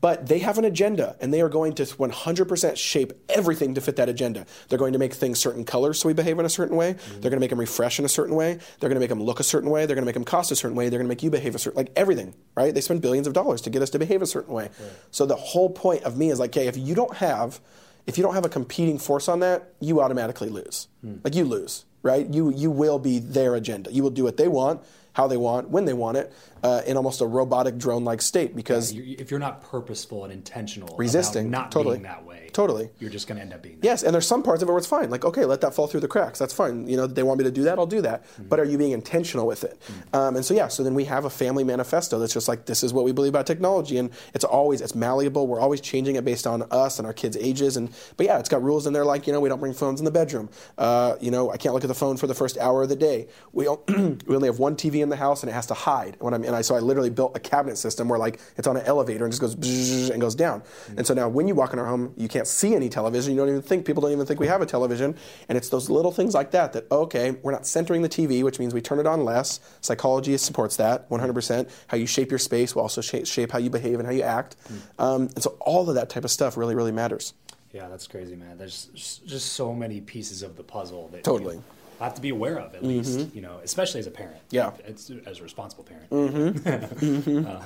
[0.00, 3.96] but they have an agenda and they are going to 100% shape everything to fit
[3.96, 4.46] that agenda.
[4.68, 6.92] They're going to make things certain colors so we behave in a certain way.
[6.92, 8.54] They're going to make them refresh in a certain way.
[8.78, 9.86] They're going to make them look a certain way.
[9.86, 10.88] They're going to make them cost a certain way.
[10.88, 12.72] They're going to make you behave a certain like everything, right?
[12.72, 14.70] They spend billions of dollars to get us to behave a certain way.
[15.10, 17.60] So the whole point of me is like, okay, if you don't have
[18.06, 20.88] if you don't have a competing force on that, you automatically lose.
[21.02, 21.16] Hmm.
[21.22, 22.26] Like you lose, right?
[22.26, 23.92] You you will be their agenda.
[23.92, 24.82] You will do what they want,
[25.12, 26.32] how they want, when they want it,
[26.62, 28.54] uh, in almost a robotic drone-like state.
[28.54, 31.96] Because You- if you're not purposeful and intentional, Resisting, about not totally.
[31.96, 32.90] being that way, Totally.
[32.98, 33.76] you're just going to end up being.
[33.80, 33.84] That.
[33.84, 35.08] yes, and there's some parts of it where it's fine.
[35.10, 36.38] Like okay, let that fall through the cracks.
[36.38, 36.86] That's fine.
[36.88, 38.24] You know, they want me to do that, I'll do that.
[38.48, 39.80] But are you being intentional with it?
[40.12, 42.82] Um, and so yeah, so then we have a family manifesto that's just like this
[42.82, 45.46] is what we believe about technology, and it's always it's malleable.
[45.46, 47.76] We're always changing it based on us and our kids' ages.
[47.76, 50.00] And but yeah, it's got rules in there like you know we don't bring phones
[50.00, 50.48] in the bedroom.
[50.76, 52.96] Uh, you know I can't look at the phone for the first hour of the
[52.96, 53.28] day.
[53.52, 56.16] We we only have one TV in the house and it has to hide.
[56.20, 58.76] When I'm and I so I literally built a cabinet system where like it's on
[58.76, 60.62] an elevator and just goes and goes down.
[60.96, 63.32] And so now when you walk in our home, you can't see any television.
[63.32, 65.14] You don't even think people don't even think we have a television.
[65.48, 68.58] And it's those little things like that that okay, we're not centering the TV, which
[68.58, 69.60] means we turn it on less.
[69.80, 71.70] Psychology supports that 100%.
[71.86, 74.22] How you shape your space will also shape, shape how you behave and how you
[74.22, 74.56] act.
[74.98, 77.32] Um, and so all of that type of stuff really really matters.
[77.72, 78.58] Yeah, that's crazy, man.
[78.58, 81.56] There's just- just so many pieces of the puzzle that Totally.
[81.56, 81.64] you
[82.04, 83.34] have to be aware of at least.
[83.34, 84.40] You know, especially as a parent.
[84.50, 84.72] Yeah.
[84.86, 86.10] it's as a responsible parent.
[86.10, 87.46] Mm-hmm.
[87.46, 87.62] uh,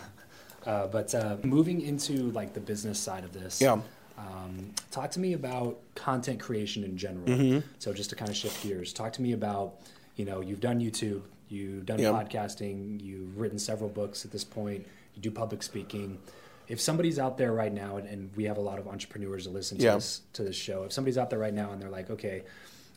[0.68, 3.60] uh, but uh, moving into like the business side of this.
[3.60, 3.80] Yeah.
[4.16, 7.62] Um, talk to me about content creation in general.
[7.78, 9.74] So just to kind of shift gears, talk to me about
[10.16, 12.10] you know you've done YouTube, you've done Yeah.
[12.10, 16.18] podcasting, you've written several books at this point, you do public speaking.
[16.66, 19.52] If somebody's out there right now, and, and we have a lot of entrepreneurs that
[19.52, 19.94] listen to Yeah.
[19.96, 22.44] this to this show, if somebody's out there right now and they're like, okay,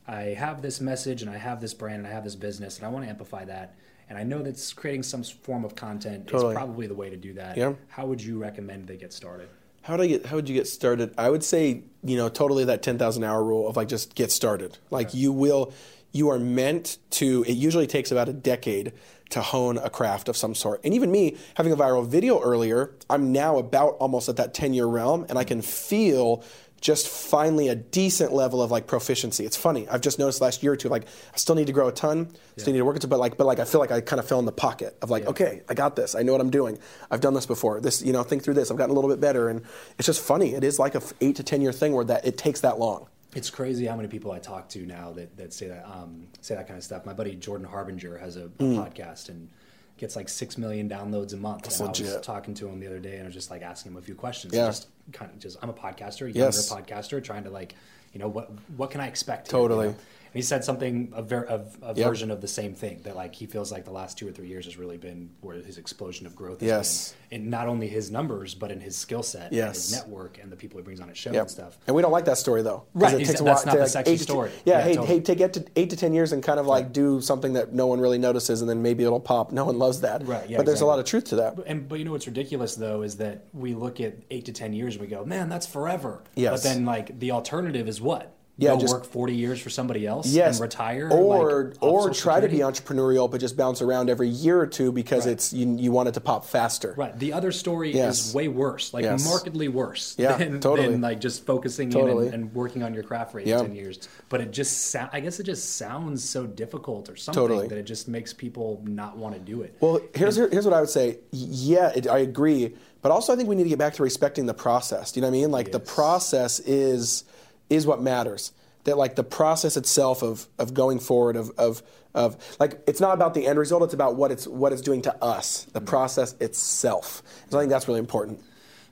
[0.07, 2.85] I have this message and I have this brand and I have this business and
[2.85, 3.75] I want to amplify that.
[4.09, 6.53] And I know that's creating some form of content Totally.
[6.53, 7.57] is probably the way to do that.
[7.57, 7.73] Yeah.
[7.89, 9.49] How would you recommend they get started?
[9.81, 10.25] How would I get?
[10.25, 11.13] How would you get started?
[11.17, 14.31] I would say, you know, totally that ten thousand hour rule of like just get
[14.31, 14.77] started.
[14.91, 15.73] Like you will,
[16.11, 17.43] you are meant to.
[17.47, 18.91] It usually takes about a decade
[19.29, 20.81] to hone a craft of some sort.
[20.83, 24.73] And even me, having a viral video earlier, I'm now about almost at that ten
[24.73, 26.43] year realm, and I can feel
[26.81, 29.45] just finally a decent level of like proficiency.
[29.45, 29.87] It's funny.
[29.89, 32.29] I've just noticed last year or two, like I still need to grow a ton,
[32.57, 34.27] still need to work into, but like, but like I feel like I kind of
[34.27, 36.15] fell in the pocket of like, okay, I got this.
[36.15, 36.77] I know what I'm doing.
[37.09, 37.81] I've done this before.
[37.81, 38.69] This, you know, think through this.
[38.71, 39.61] I've gotten a little bit better, and
[39.97, 40.53] it's just funny.
[40.53, 43.07] It is like a eight to ten year thing where that it takes that long.
[43.35, 46.55] It's crazy how many people I talk to now that, that say that um, say
[46.55, 47.05] that kind of stuff.
[47.05, 49.49] My buddy Jordan Harbinger has a, a podcast and
[49.97, 51.63] gets like six million downloads a month.
[51.65, 52.23] and I was legit.
[52.23, 54.15] talking to him the other day and I was just like asking him a few
[54.15, 54.53] questions.
[54.53, 54.67] Yeah.
[54.67, 56.71] Just kind of just I'm a podcaster, younger Yes.
[56.71, 57.75] podcaster, trying to like,
[58.13, 59.47] you know, what what can I expect?
[59.51, 59.87] here, Totally.
[59.87, 59.97] you know?
[60.37, 62.07] He said something a, ver- a, a Yep.
[62.07, 64.47] version of the same thing that like he feels like the last two or three
[64.47, 67.15] years has really been where his explosion of growth has Yes.
[67.29, 69.75] been in not only his numbers but in his skill set, and Yes.
[69.75, 71.41] his network, and the people he brings on his show Yep.
[71.41, 71.77] and stuff.
[71.87, 72.83] And we don't like that story though.
[72.93, 73.55] Right, It takes a while.
[73.55, 74.51] that's not to, the like, sexy eight to- story.
[74.63, 75.07] Yeah, Yeah, hey, totally.
[75.15, 77.73] hey, take eight to, eight to ten years and kind of like do something that
[77.73, 79.51] no one really notices, and then maybe it'll pop.
[79.51, 80.25] No one loves that.
[80.27, 81.57] Right, yeah, but there's a lot of truth to that.
[81.65, 84.73] And but you know what's ridiculous though is that we look at eight to ten
[84.73, 86.21] years and we go, man, that's forever.
[86.35, 86.63] Yes.
[86.63, 88.33] But then like the alternative is what?
[88.59, 92.09] Yeah, Go just- work forty years for somebody else Yes, and retire, or like, or
[92.09, 95.33] try to be entrepreneurial, but just bounce around every year or two because Right.
[95.33, 96.95] it's you, you want it to pop faster.
[96.97, 97.17] Right.
[97.19, 98.29] The other story Yes.
[98.29, 99.23] is way worse, like Yes.
[99.25, 100.87] markedly worse Yeah, than, totally.
[100.89, 102.27] than like just focusing Totally.
[102.29, 103.61] in and, and working on your craft for eight Yeah.
[103.61, 103.99] ten years.
[104.29, 107.67] But it just sou- I guess it just sounds so difficult or something Totally.
[107.67, 109.75] that it just makes people not want to do it.
[109.81, 111.19] Well, here's here- here's what I would say.
[111.31, 114.47] Yeah, it, I agree, but also I think we need to get back to respecting
[114.47, 115.11] the process.
[115.11, 115.51] Do you know what I mean?
[115.51, 117.23] Like the process is
[117.69, 118.51] is what matters.
[118.83, 123.13] That like the process itself of of going forward of of of like it's not
[123.13, 123.83] about the end result.
[123.83, 125.63] It's about what it's what it's doing to us.
[125.65, 125.87] The mm-hmm.
[125.87, 127.21] process itself.
[127.49, 128.41] So I think that's really important.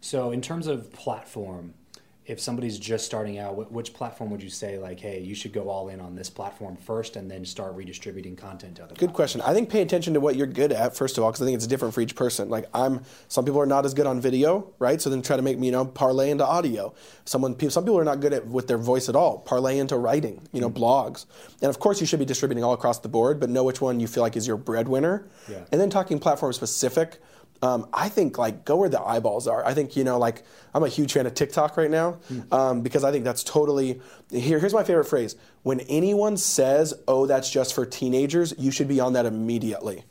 [0.02, 1.74] So, in terms of platform,
[2.26, 5.54] if somebody's just starting out, wh- which platform would you say, like, hey, you should
[5.54, 9.14] go all in on this platform first and then start redistributing content to other Good
[9.14, 9.42] question.
[9.42, 11.56] I think pay attention to what you're good at first of all, because I think
[11.56, 12.50] it's different for each person.
[12.50, 15.00] Like I'm, some people are not as good on video, right?
[15.00, 16.96] So then try to make me, you know, parlay into audio.
[17.26, 19.40] Someone, some people are not good at with their voice at all.
[19.40, 20.78] Parlay into writing, you know, hmm.
[20.78, 21.26] blogs.
[21.62, 24.00] And of course, you should be distributing all across the board, but know which one
[24.00, 25.28] you feel like is your breadwinner.
[25.50, 25.64] Yeah.
[25.72, 27.22] And then talking platform specific.
[27.66, 29.66] Um, I think like go where the eyeballs are.
[29.66, 30.44] I think you know like
[30.74, 32.20] I'm a huge fan of TikTok right now
[32.52, 34.02] um, because I think that's totally.
[34.30, 38.88] Here, here's my favorite phrase: When anyone says, "Oh, that's just for teenagers," you should
[38.88, 40.04] be on that immediately,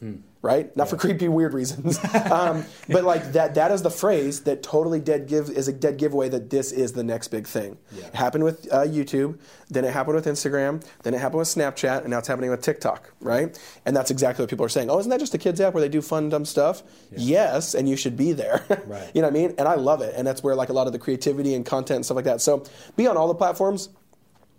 [0.45, 0.77] right?
[0.77, 1.99] Not for creepy, weird reasons,
[2.31, 3.55] um, but like that.
[3.55, 6.93] That is the phrase that totally dead give is a dead giveaway that this is
[6.93, 7.79] the next big thing.
[7.97, 9.39] It happened with uh, YouTube,
[9.71, 12.61] then it happened with Instagram, then it happened with Snapchat, and now it's happening with
[12.61, 13.59] TikTok, right?
[13.87, 14.91] And that's exactly what people are saying.
[14.91, 16.83] Oh, isn't that just a kids app where they do fun, dumb stuff?
[17.11, 18.63] Yes, and you should be there.
[18.87, 19.11] Right.
[19.15, 19.55] you know what I mean?
[19.57, 21.97] And I love it, and that's where like a lot of the creativity and content
[21.97, 22.43] and stuff like that.
[22.43, 22.65] So
[22.97, 23.89] be on all the platforms.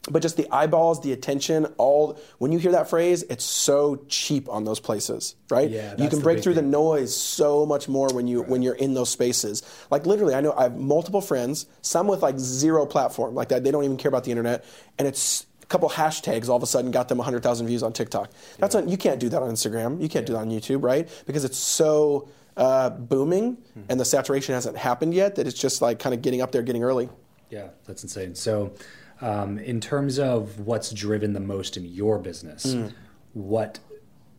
[0.10, 4.48] But just the eyeballs, the attention, all when you hear that phrase, it's so cheap
[4.50, 5.70] on those places, right?
[5.70, 8.76] Yeah, you can break big through the noise so much more when you when you're
[8.76, 9.64] in those spaces.
[9.90, 13.64] Like literally, I know I have multiple friends, some with like zero platform, like that
[13.64, 14.64] they don't even care about the internet,
[15.00, 18.30] and it's a couple hashtags all of a sudden got them 100,000 views on TikTok.
[18.60, 20.00] That's on, you can't do that on Instagram.
[20.00, 21.10] You can't do that on YouTube, right?
[21.26, 23.82] Because it's so uh, booming Hmm.
[23.90, 26.62] and the saturation hasn't happened yet that it's just like kind of getting up there,
[26.62, 27.10] getting early.
[27.50, 28.36] Yeah, that's insane.
[28.36, 28.74] So,
[29.22, 32.76] um, in terms of what's driven the most in your business,
[33.34, 33.80] what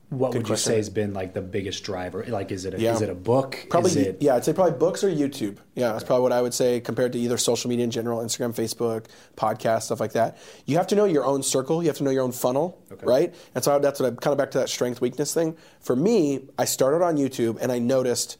[0.08, 0.70] what would you question.
[0.70, 2.24] say has been like the biggest driver?
[2.28, 2.94] Like, is it a, Yeah.
[2.94, 3.66] is it a book?
[3.68, 5.56] Probably, is it, yeah, I'd say probably books or YouTube.
[5.74, 8.54] Yeah, that's probably what I would say compared to either social media in general, Instagram,
[8.54, 9.06] Facebook,
[9.36, 10.38] podcast, stuff like that.
[10.64, 11.82] You have to know your own circle.
[11.82, 13.34] You have to know your own funnel, right?
[13.56, 15.56] And so that's what I'm kind of back to that strength weakness thing.
[15.80, 18.38] For me, I started on YouTube and I noticed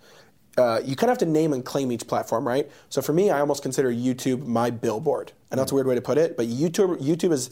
[0.57, 2.71] uh, you kind of have to name and claim each platform, right?
[2.89, 6.01] So for me, I almost consider YouTube my billboard, and that's a weird way to
[6.01, 6.37] put it.
[6.37, 7.51] But YouTube, YouTube is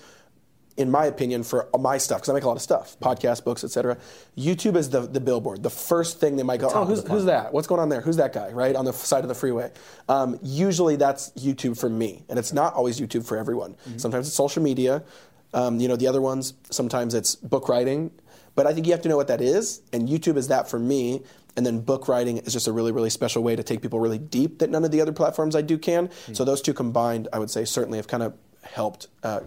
[0.76, 3.62] in my opinion, for my stuff, because I make a lot of stuff, podcasts, books,
[3.62, 3.96] etc.
[4.36, 5.62] YouTube is the, the billboard.
[5.62, 7.52] The first thing they might go, oh, who's, who's that?
[7.52, 8.00] What's going on there?
[8.00, 8.74] Who's that guy, right?
[8.74, 9.70] On the f- side of the freeway.
[10.09, 13.76] Um, usually that's YouTube for me, and it's not always YouTube for everyone.
[13.98, 15.05] Sometimes it's social media.
[15.52, 18.11] Um, you know, the other ones, sometimes it's book writing.
[18.57, 20.78] But I think you have to know what that is, and YouTube is that for
[20.78, 21.22] me.
[21.57, 24.18] And then book writing is just a really, really special way to take people really
[24.18, 26.11] deep that none of the other platforms I do can.
[26.34, 29.40] So those two combined, I would say, certainly have kind of helped uh,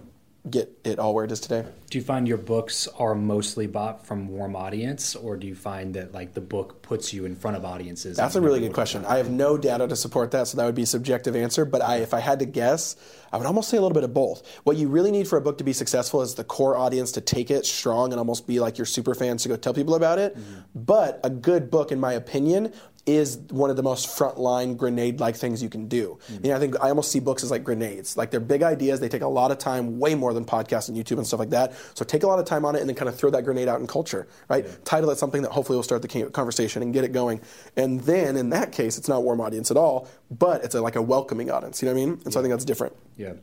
[0.51, 1.65] get it all where it is today.
[1.89, 5.93] Do you find your books are mostly bought from warm audience, or do you find
[5.93, 8.17] that like the book puts you in front of audiences?
[8.17, 9.05] That's a really good question.
[9.05, 11.63] I have no data to support that, so that would be a subjective answer.
[11.63, 12.95] But I, if I had to guess,
[13.31, 14.45] I would almost say a little bit of both.
[14.63, 17.21] What you really need for a book to be successful is the core audience to
[17.21, 20.19] take it strong and almost be like your super fans to go tell people about
[20.19, 20.37] it.
[20.37, 20.59] Mm-hmm.
[20.75, 22.73] But a good book, in my opinion,
[23.07, 26.19] is one of the most frontline grenade like things you can do.
[26.25, 26.35] Mm-hmm.
[26.35, 28.17] I mean, I think I almost see books as like grenades.
[28.17, 30.97] Like they're big ideas, they take a lot of time, way more than podcasts and
[30.97, 31.73] YouTube and stuff like that.
[31.93, 33.69] So take a lot of time on it and then kind of throw that grenade
[33.69, 34.65] out in culture, right?
[34.65, 34.71] Yeah.
[34.83, 37.39] Title it something that hopefully will start the conversation and get it going.
[37.77, 40.97] And then in that case, it's not warm audience at all, but it's a, like
[40.97, 41.81] a welcoming audience.
[41.81, 42.13] You know what I mean?
[42.13, 42.31] And yeah.
[42.31, 42.95] so I think that's different.
[43.15, 43.33] Yeah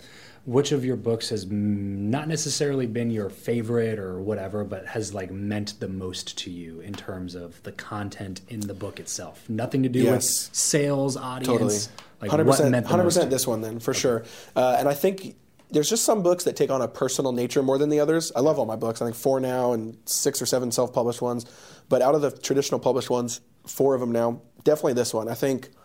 [0.47, 5.31] which of your books has not necessarily been your favorite or whatever, but has like
[5.31, 9.49] meant the most to you in terms of the content in the book itself?
[9.49, 10.13] Nothing to do yes.
[10.13, 11.47] with sales, audience.
[11.47, 11.79] Totally.
[12.21, 14.01] Like 100%, 100% this one then, for okay.
[14.01, 14.25] sure.
[14.55, 15.37] Uh, and I think
[15.71, 18.31] there's just some books that take on a personal nature more than the others.
[18.37, 19.01] I love all my books.
[19.01, 21.47] I think four now and six or seven self-published ones.
[21.89, 25.29] But out of the traditional published ones, four of them now, definitely this one.
[25.29, 25.71] I think–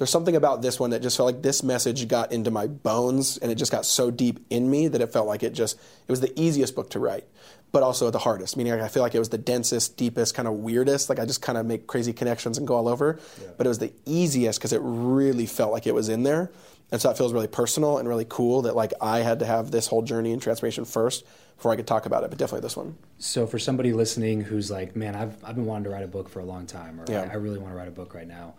[0.00, 3.36] there's something about this one that just felt like this message got into my bones
[3.36, 6.10] and it just got so deep in me that it felt like it just it
[6.10, 7.24] was the easiest book to write
[7.70, 10.54] but also the hardest meaning i feel like it was the densest deepest kind of
[10.54, 13.48] weirdest like i just kind of make crazy connections and go all over yeah.
[13.58, 16.50] but it was the easiest because it really felt like it was in there
[16.90, 19.70] and so that feels really personal and really cool that like i had to have
[19.70, 21.26] this whole journey and transformation first
[21.56, 24.70] before i could talk about it but definitely this one so for somebody listening who's
[24.70, 27.04] like man i've, I've been wanting to write a book for a long time or
[27.06, 27.28] yeah.
[27.30, 28.54] I, I really want to write a book right now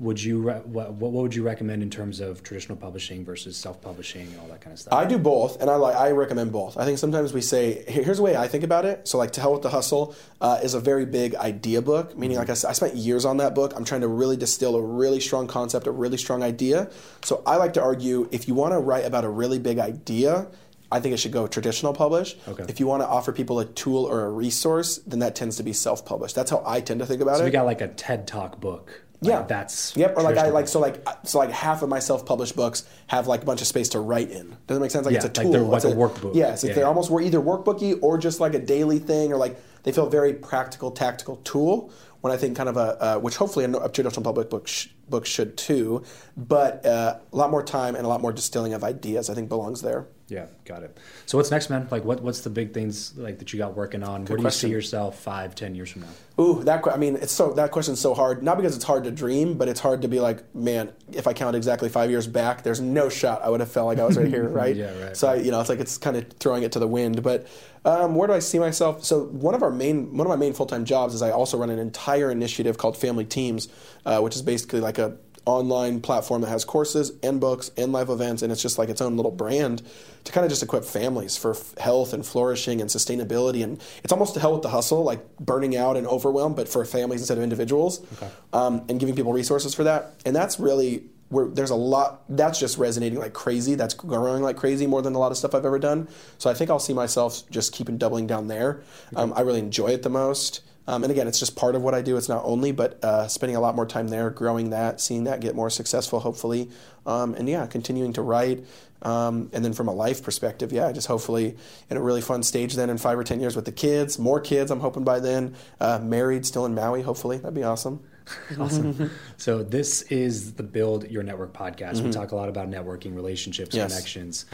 [0.00, 4.26] would you re- what, what would you recommend in terms of traditional publishing versus self-publishing
[4.26, 6.76] and all that kind of stuff i do both and i like i recommend both
[6.78, 9.40] i think sometimes we say here's the way i think about it so like to
[9.40, 12.72] hell with the hustle uh, is a very big idea book meaning like I, I
[12.72, 15.92] spent years on that book i'm trying to really distill a really strong concept a
[15.92, 16.90] really strong idea
[17.22, 20.48] so i like to argue if you want to write about a really big idea
[20.92, 22.34] I think it should go traditional publish.
[22.48, 22.64] Okay.
[22.66, 25.62] If you want to offer people a tool or a resource, then that tends to
[25.62, 26.34] be self-published.
[26.34, 27.38] That's how I tend to think about so it.
[27.38, 30.14] So we got like a TED Talk book like yeah, that's yep.
[30.16, 33.42] Or like I like so like so like half of my self-published books have like
[33.42, 34.48] a bunch of space to write in.
[34.66, 35.04] Does that make sense?
[35.04, 35.44] Like yeah, it's a tool.
[35.44, 36.34] Like they're like a, workbook.
[36.34, 36.88] Yes, yeah, they're yeah.
[36.88, 40.32] almost were either workbooky or just like a daily thing, or like they feel very
[40.32, 41.92] practical, tactical tool.
[42.22, 44.88] When I think kind of a uh, which hopefully a, a traditional public book sh-
[45.08, 46.02] book should too,
[46.36, 49.28] but uh, a lot more time and a lot more distilling of ideas.
[49.28, 50.06] I think belongs there.
[50.30, 50.96] Yeah, got it.
[51.26, 51.88] So what's next, man?
[51.90, 54.22] Like, what what's the big things like that you got working on?
[54.22, 54.68] Good Where do question.
[54.68, 56.42] you see yourself five, ten years from now?
[56.42, 58.42] Ooh, that I mean, it's so that question's so hard.
[58.42, 61.32] Not because it's hard to dream, but it's hard to be like, man, if I
[61.32, 64.16] count exactly five years back, there's no shot I would have felt like I was
[64.16, 64.74] right here, right?
[64.76, 65.16] yeah, right.
[65.16, 67.22] So I, you know, it's like it's kind of throwing it to the wind.
[67.22, 67.48] But
[67.84, 69.04] um, where do I see myself?
[69.04, 71.58] So one of our main one of my main full time jobs is I also
[71.58, 73.68] run an entire initiative called Family Teams,
[74.06, 78.10] uh, which is basically like a online platform that has courses and books and live
[78.10, 79.82] events, and it's just like its own little brand
[80.24, 83.62] to kind of just equip families for health and flourishing and sustainability.
[83.64, 86.84] And it's almost to hell with the hustle, like burning out and overwhelm, but for
[86.84, 88.30] families instead of individuals, okay.
[88.52, 90.14] um, and giving people resources for that.
[90.26, 93.76] And that's really where there's a lot that's just resonating like crazy.
[93.76, 96.08] That's growing like crazy more than a lot of stuff I've ever done.
[96.38, 98.82] So I think I'll see myself just keeping doubling down there.
[99.12, 99.22] Okay.
[99.22, 100.60] Um, I really enjoy it the most.
[100.86, 102.16] Um, and again, it's just part of what I do.
[102.16, 105.40] It's not only, but uh, spending a lot more time there, growing that, seeing that
[105.40, 106.70] get more successful, hopefully,
[107.06, 108.64] um, and yeah, continuing to write.
[109.02, 111.56] Um, and then from a life perspective, yeah, just hopefully
[111.88, 114.40] in a really fun stage then in five or ten years with the kids, more
[114.40, 114.70] kids.
[114.70, 117.02] I'm hoping by then, uh, married, still in Maui.
[117.02, 118.00] Hopefully, that'd be awesome.
[118.58, 119.10] awesome.
[119.36, 121.94] so this is the Build Your Network podcast.
[121.94, 122.06] Mm-hmm.
[122.06, 123.90] We talk a lot about networking, relationships, yes.
[123.90, 124.44] connections.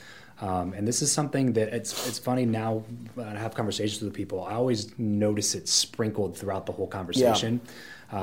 [0.41, 2.85] Um, and this is something that it's it's funny now
[3.15, 4.45] when I have conversations with people.
[4.45, 7.61] I always notice it sprinkled throughout the whole conversation.
[7.65, 7.73] Yeah.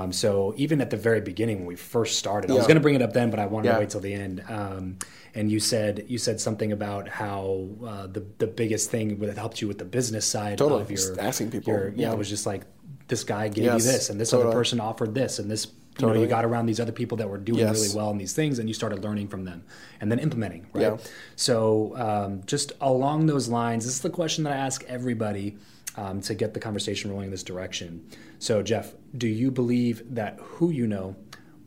[0.01, 2.55] Um, so even at the very beginning when we first started, yeah.
[2.55, 3.73] I was going to bring it up then, but I wanted yeah.
[3.73, 4.43] to wait till the end.
[4.47, 4.97] Um,
[5.35, 9.61] and you said you said something about how uh, the the biggest thing that helped
[9.61, 10.81] you with the business side totally.
[10.81, 11.73] of your just asking people.
[11.73, 12.63] Your, yeah, it was just like
[13.07, 13.85] this guy gave yes.
[13.85, 14.49] you this, and this totally.
[14.49, 15.67] other person offered this, and this
[15.99, 17.79] you know you got around these other people that were doing yes.
[17.79, 19.63] really well in these things and you started learning from them
[20.01, 20.97] and then implementing right yeah.
[21.35, 25.57] so um, just along those lines this is the question that i ask everybody
[25.95, 28.05] um, to get the conversation rolling in this direction
[28.39, 31.15] so jeff do you believe that who you know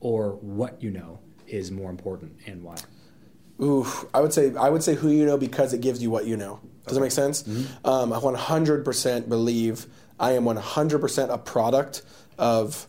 [0.01, 2.77] or what you know is more important and why
[3.61, 6.27] Ooh, I would say I would say who you know because it gives you what
[6.27, 6.61] you know.
[6.85, 6.95] Does okay.
[6.97, 7.43] that make sense?
[7.43, 7.89] Mm-hmm.
[7.89, 9.87] Um, I 100% believe
[10.21, 12.03] I am 100% a product
[12.39, 12.87] of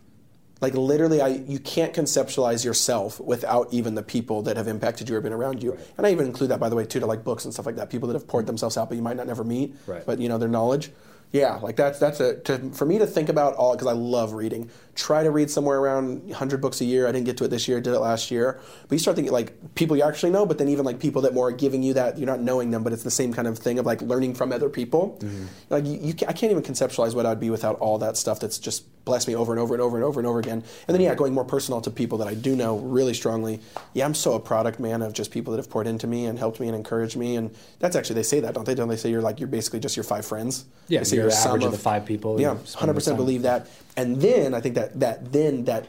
[0.61, 5.15] like literally I, you can't conceptualize yourself without even the people that have impacted you
[5.15, 5.87] or been around you right.
[5.97, 7.75] and i even include that by the way too to like books and stuff like
[7.75, 10.05] that people that have poured themselves out but you might not never meet right.
[10.05, 10.91] but you know their knowledge
[11.33, 14.31] Yeah, like that's that's a to, for me to think about all because I love
[14.31, 14.69] reading.
[14.95, 17.05] Try to read somewhere around 100 books a year.
[17.05, 17.81] I didn't get to it this year.
[17.81, 18.61] Did it last year.
[18.87, 21.33] But you start thinking like people you actually know, but then even like people that
[21.33, 23.59] more are giving you that you're not knowing them, but it's the same kind of
[23.59, 25.17] thing of like learning from other people.
[25.19, 25.45] Mm-hmm.
[25.69, 28.57] Like you, you I can't even conceptualize what I'd be without all that stuff that's
[28.57, 30.63] just blessed me over and over and over and over and over again.
[30.87, 33.61] And then yeah, going more personal to people that I do know really strongly.
[33.93, 36.37] Yeah, I'm so a product man of just people that have poured into me and
[36.37, 37.35] helped me and encouraged me.
[37.35, 38.75] And that's actually they say that, don't they?
[38.75, 40.65] Don't they say you're like you're basically just your five friends?
[40.87, 42.39] Yeah, they you're, you're average of, of the five people.
[42.39, 43.67] Yeah, hundred percent believe that.
[43.95, 45.87] And then I think that that then that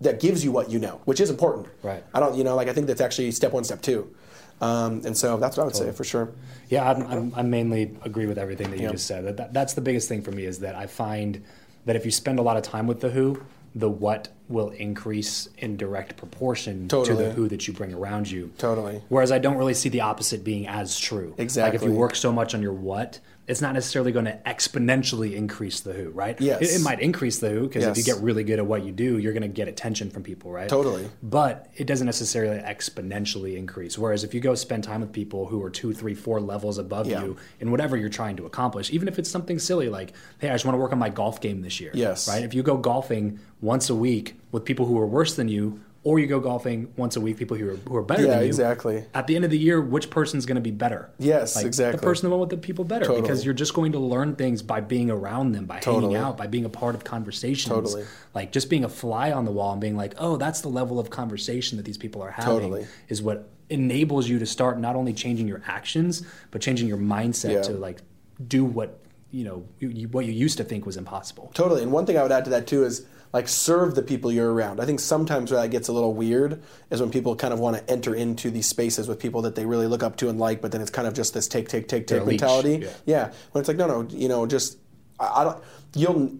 [0.00, 1.68] that gives you what you know, which is important.
[1.82, 2.02] Right.
[2.14, 4.14] I don't, you know, like I think that's actually step one, step two.
[4.60, 5.92] Um, and so that's what I would totally.
[5.92, 6.32] say for sure.
[6.68, 8.92] Yeah, I'm, I'm, i mainly agree with everything that you yeah.
[8.92, 9.24] just said.
[9.24, 11.44] That, that, that's the biggest thing for me is that I find
[11.88, 13.40] that if you spend a lot of time with the who,
[13.74, 17.16] the what will increase in direct proportion totally.
[17.16, 18.52] to the who that you bring around you.
[18.58, 19.00] Totally.
[19.08, 21.34] Whereas I don't really see the opposite being as true.
[21.38, 21.78] Exactly.
[21.78, 25.34] Like if you work so much on your what, it's not necessarily going to exponentially
[25.34, 26.38] increase the who, right?
[26.38, 26.60] Yes.
[26.60, 27.96] It, it might increase the who because yes.
[27.96, 30.22] if you get really good at what you do, you're going to get attention from
[30.22, 30.68] people, right?
[30.68, 31.08] Totally.
[31.22, 33.96] But it doesn't necessarily exponentially increase.
[33.96, 37.06] Whereas if you go spend time with people who are two, three, four levels above
[37.06, 37.22] yeah.
[37.22, 40.52] you in whatever you're trying to accomplish, even if it's something silly like, hey, I
[40.52, 41.90] just want to work on my golf game this year.
[41.94, 42.28] Yes.
[42.28, 42.42] Right?
[42.44, 46.18] If you go golfing once a week with people who are worse than you, or
[46.18, 48.46] you go golfing once a week, people who are, who are better yeah, than you.
[48.46, 49.04] exactly.
[49.14, 51.10] At the end of the year, which person's going to be better?
[51.18, 51.98] Yes, like, exactly.
[51.98, 53.22] The person the one with the people better totally.
[53.22, 56.14] because you're just going to learn things by being around them, by totally.
[56.14, 57.74] hanging out, by being a part of conversations.
[57.74, 58.04] Totally.
[58.32, 61.00] Like just being a fly on the wall and being like, oh, that's the level
[61.00, 62.86] of conversation that these people are having totally.
[63.08, 67.54] is what enables you to start not only changing your actions, but changing your mindset
[67.54, 67.62] yeah.
[67.62, 68.00] to like
[68.46, 71.50] do what you know you, you, what you used to think was impossible.
[71.54, 71.82] Totally.
[71.82, 74.52] And one thing I would add to that too is like serve the people you're
[74.52, 74.80] around.
[74.80, 77.76] I think sometimes where that gets a little weird is when people kind of want
[77.76, 80.62] to enter into these spaces with people that they really look up to and like,
[80.62, 82.78] but then it's kind of just this take, take, take, take mentality.
[82.82, 82.90] Yeah.
[83.04, 83.32] yeah.
[83.52, 84.78] When it's like, no, no, you know, just
[85.20, 85.62] I, I don't.
[85.94, 86.38] You'll.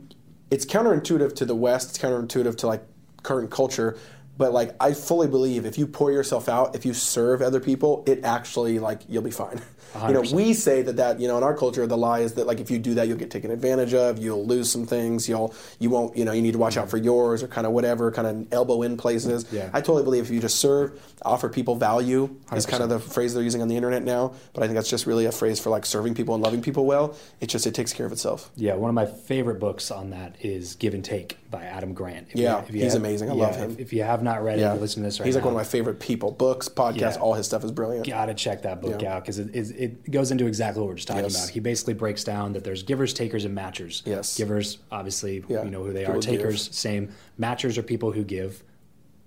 [0.50, 1.90] It's counterintuitive to the West.
[1.90, 2.82] It's counterintuitive to like
[3.22, 3.98] current culture.
[4.38, 8.04] But like I fully believe if you pour yourself out, if you serve other people,
[8.06, 9.60] it actually like you'll be fine.
[9.94, 10.08] 100%.
[10.08, 12.46] You know, we say that that you know in our culture the lie is that
[12.46, 15.54] like if you do that you'll get taken advantage of, you'll lose some things, you'll
[15.78, 18.10] you won't you know you need to watch out for yours or kind of whatever
[18.10, 19.46] kind of elbow in places.
[19.52, 19.70] Yeah.
[19.72, 22.56] I totally believe if you just serve, offer people value 100%.
[22.56, 24.34] is kind of the phrase they're using on the internet now.
[24.52, 26.86] But I think that's just really a phrase for like serving people and loving people
[26.86, 27.16] well.
[27.40, 28.50] It just it takes care of itself.
[28.56, 32.28] Yeah, one of my favorite books on that is Give and Take by Adam Grant.
[32.30, 33.30] If yeah, you, he's have, amazing.
[33.30, 33.70] I yeah, love him.
[33.72, 34.74] If, if, you have not read yeah.
[34.74, 35.50] it, listen to this right He's like now.
[35.50, 36.30] one of my favorite people.
[36.30, 37.20] Books, podcasts, yeah.
[37.20, 38.06] all his stuff is brilliant.
[38.06, 41.08] Gotta check that book out because it, it, it goes into exactly what we're just
[41.08, 41.36] talking yes.
[41.36, 41.50] about.
[41.50, 44.02] He basically breaks down that there's givers, takers, and matchers.
[44.04, 44.36] Yes.
[44.36, 45.62] Givers, obviously, yeah.
[45.62, 46.20] you know who they people are.
[46.20, 46.74] Takers, give.
[46.74, 47.12] same.
[47.38, 48.62] Matchers are people who give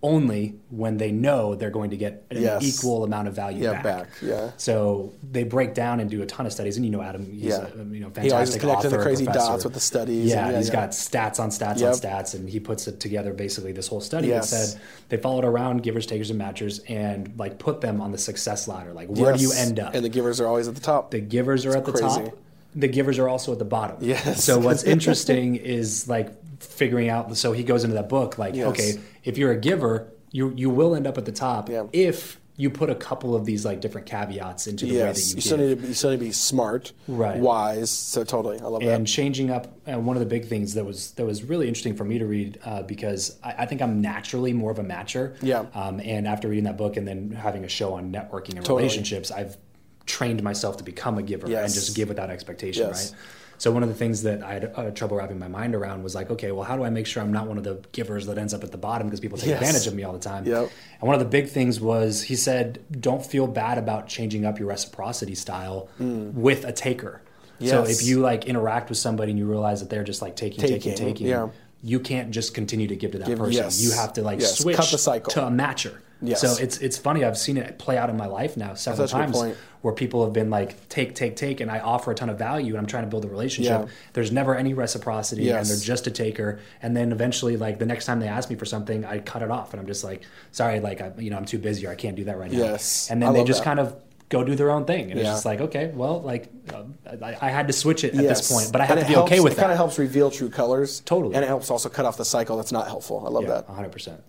[0.03, 2.63] only when they know they're going to get an yes.
[2.63, 3.83] equal amount of value yeah, back.
[3.83, 4.07] back.
[4.21, 4.51] Yeah.
[4.57, 7.43] So they break down and do a ton of studies, and you know Adam, he's
[7.43, 7.67] yeah.
[7.67, 9.47] a um, you know fantastic he always connecting author, the crazy professor.
[9.47, 10.29] dots with the studies.
[10.29, 10.73] Yeah, and, yeah he's yeah.
[10.73, 11.89] got stats on stats yep.
[11.89, 14.49] on stats, and he puts it together basically this whole study yes.
[14.49, 18.17] that said they followed around givers, takers, and matchers, and like put them on the
[18.17, 18.93] success ladder.
[18.93, 19.39] Like where yes.
[19.39, 19.93] do you end up?
[19.93, 21.11] And the givers are always at the top.
[21.11, 22.25] The givers are it's at the crazy.
[22.25, 22.37] top.
[22.73, 23.97] The givers are also at the bottom.
[23.99, 24.43] Yes.
[24.43, 26.31] So what's interesting is like
[26.61, 27.35] figuring out.
[27.37, 28.67] So he goes into that book like, yes.
[28.67, 28.93] okay,
[29.23, 31.83] if you're a giver you you will end up at the top yeah.
[31.91, 34.99] if you put a couple of these like different caveats into the yes.
[34.99, 37.89] way that you, you still need to you still need to be smart, right, wise.
[37.89, 38.95] So totally, I love and that.
[38.95, 41.95] And changing up, and one of the big things that was that was really interesting
[41.95, 45.37] for me to read uh, because I, I, think I'm naturally more of a matcher.
[45.41, 45.65] Yeah.
[45.73, 48.83] Um, and after reading that book and then having a show on networking and totally.
[48.83, 49.57] relationships, I've
[50.05, 51.63] trained myself to become a giver yes.
[51.63, 52.85] and just give without expectation.
[52.85, 53.11] Yes.
[53.11, 53.21] Right.
[53.61, 56.15] So one of the things that I had uh, trouble wrapping my mind around was
[56.15, 58.39] like, okay, well, how do I make sure I'm not one of the givers that
[58.39, 59.61] ends up at the bottom because people take yes.
[59.61, 60.47] advantage of me all the time?
[60.47, 60.71] Yep.
[60.99, 64.57] And one of the big things was he said, don't feel bad about changing up
[64.57, 66.33] your reciprocity style mm.
[66.33, 67.21] with a taker.
[67.59, 67.69] Yes.
[67.69, 70.59] So if you like interact with somebody and you realize that they're just like taking,
[70.59, 71.49] taking, taking, taking yeah.
[71.83, 73.53] you can't just continue to give to that give, person.
[73.53, 73.79] Yes.
[73.79, 74.57] You have to like yes.
[74.57, 75.31] switch Cut the cycle.
[75.33, 75.99] to a matcher.
[76.21, 76.41] Yes.
[76.41, 77.23] So it's it's funny.
[77.23, 79.41] I've seen it play out in my life now several times
[79.81, 82.73] where people have been like take take take, and I offer a ton of value,
[82.73, 83.87] and I'm trying to build a relationship.
[83.87, 83.93] Yeah.
[84.13, 85.57] There's never any reciprocity, yes.
[85.57, 86.59] and they're just a taker.
[86.81, 89.49] And then eventually, like the next time they ask me for something, I cut it
[89.49, 91.95] off, and I'm just like, sorry, like I, you know, I'm too busy, or I
[91.95, 92.59] can't do that right now.
[92.59, 93.09] Yes.
[93.09, 93.65] And then I they just that.
[93.65, 93.95] kind of
[94.29, 95.25] go do their own thing, and yeah.
[95.25, 96.83] it's just like, okay, well, like uh,
[97.21, 98.39] I, I, had to switch it at yes.
[98.39, 99.61] this point, but I have to be helps, okay with it that.
[99.61, 102.25] It kind of helps reveal true colors, totally, and it helps also cut off the
[102.25, 103.23] cycle that's not helpful.
[103.25, 103.67] I love yeah, that.
[103.67, 104.21] 100.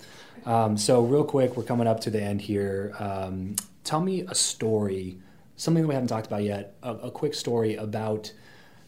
[0.45, 2.95] Um, so, real quick, we're coming up to the end here.
[2.99, 5.19] Um, tell me a story,
[5.57, 8.33] something that we haven't talked about yet, a, a quick story about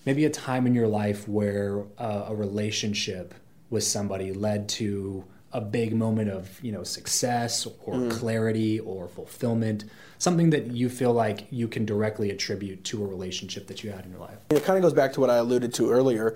[0.06, 3.34] maybe a time in your life where uh, a relationship
[3.70, 9.84] with somebody led to a big moment of you know success or clarity or fulfillment
[10.18, 14.04] something that you feel like you can directly attribute to a relationship that you had
[14.04, 14.38] in your life.
[14.50, 16.34] It kind of goes back to what I alluded to earlier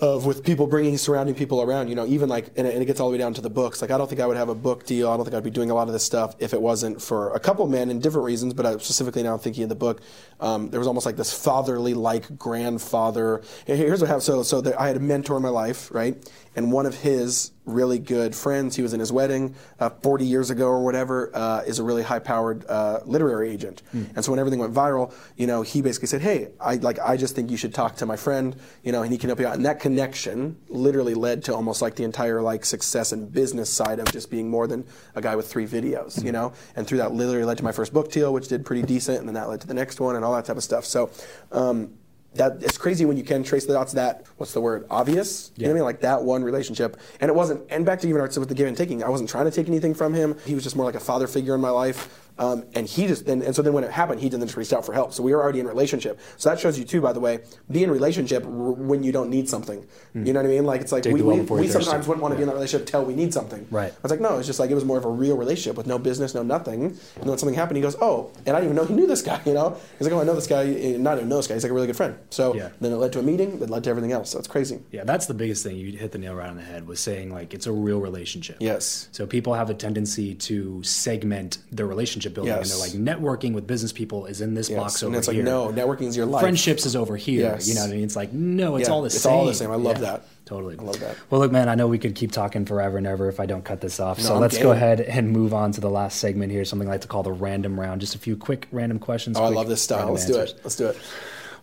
[0.00, 2.86] of with people bringing surrounding people around you know even like and it, and it
[2.86, 3.82] gets all the way down to the books.
[3.82, 5.10] Like i don't think i would have a book deal.
[5.10, 7.34] I don't think i'd be doing a lot of this stuff if it wasn't for
[7.34, 10.00] a couple men in different reasons but I, specifically now i'm thinking of the book
[10.40, 13.42] um, there was almost like this fatherly like grandfather.
[13.66, 14.22] And here's what happened.
[14.22, 16.16] So so i had a mentor in my life right
[16.58, 20.50] and one of his really good friends he was in his wedding uh, 40 years
[20.50, 23.82] ago or whatever uh, is a really high powered uh, literary agent.
[23.92, 27.16] And so when everything went viral you know he basically said hey i like i
[27.16, 29.46] just think you should talk to my friend you know and he can help you
[29.46, 29.54] out.
[29.54, 34.00] And that connection literally led to almost like the entire like success and business side
[34.00, 34.84] of just being more than
[35.14, 36.52] a guy with three videos you know?
[36.74, 39.28] And through that literally led to my first book deal which did pretty decent and
[39.28, 40.84] then that led to the next one and all that type of stuff.
[40.84, 41.10] So
[41.52, 41.92] um,
[42.34, 45.50] that it's crazy when you can trace the dots that what's the word obvious?
[45.56, 45.84] You know what I mean?
[45.84, 46.96] Like that one relationship.
[47.20, 49.30] And it wasn't and back to even our with the give and taking I wasn't
[49.30, 50.36] trying to take anything from him.
[50.44, 53.26] He was just more like a father figure in my life um, and he just
[53.28, 55.12] and, and so then when it happened he then just reached out for help.
[55.12, 56.20] So we were already in relationship.
[56.36, 59.30] So that shows you too by the way be in relationship r- when you don't
[59.30, 59.86] need something.
[60.14, 60.64] You know what I mean?
[60.64, 62.54] Like it's like Dig we, well we, we sometimes wouldn't want to be in that
[62.54, 63.66] relationship till we need something.
[63.70, 63.92] Right.
[63.92, 65.86] I was like no it's just like it was more of a real relationship with
[65.86, 66.84] no business no nothing.
[66.84, 69.06] And then when something happened he goes oh and I didn't even know he knew
[69.06, 69.76] this guy you know?
[69.98, 71.70] He's like oh I know this guy and not even know this guy he's like
[71.72, 72.16] a really good friend.
[72.30, 72.70] So Yeah.
[72.80, 74.30] then it led to a meeting that led to everything else.
[74.30, 74.80] So it's crazy.
[74.92, 77.32] Yeah that's the biggest thing you hit the nail right on the head was saying
[77.32, 78.56] like it's a real relationship.
[78.60, 79.08] Yes.
[79.12, 83.66] so people have a tendency to segment their relationship building and they're like networking with
[83.66, 84.78] business people is in this Yes.
[84.78, 87.40] box and over it's here like no networking is your life friendships is over here.
[87.52, 87.68] Yes.
[87.68, 88.04] You know what I mean?
[88.04, 89.32] It's like, no, it's Yeah, all the it's same.
[89.32, 89.70] It's all the same.
[89.70, 90.24] I love Yeah, that.
[90.44, 90.76] Totally.
[90.78, 91.16] I love that.
[91.30, 93.64] Well, look, man, I know we could keep talking forever and ever if I don't
[93.64, 94.18] cut this off.
[94.20, 96.92] so I'm let's go ahead and move on to the last segment here, something I
[96.92, 98.00] like to call the random round.
[98.00, 99.36] Just a few quick random questions.
[99.38, 100.96] oh I love this style let's do it let's do it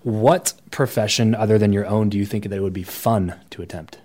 [0.03, 3.61] What profession other than your own do you think that it would be fun to
[3.63, 3.97] attempt?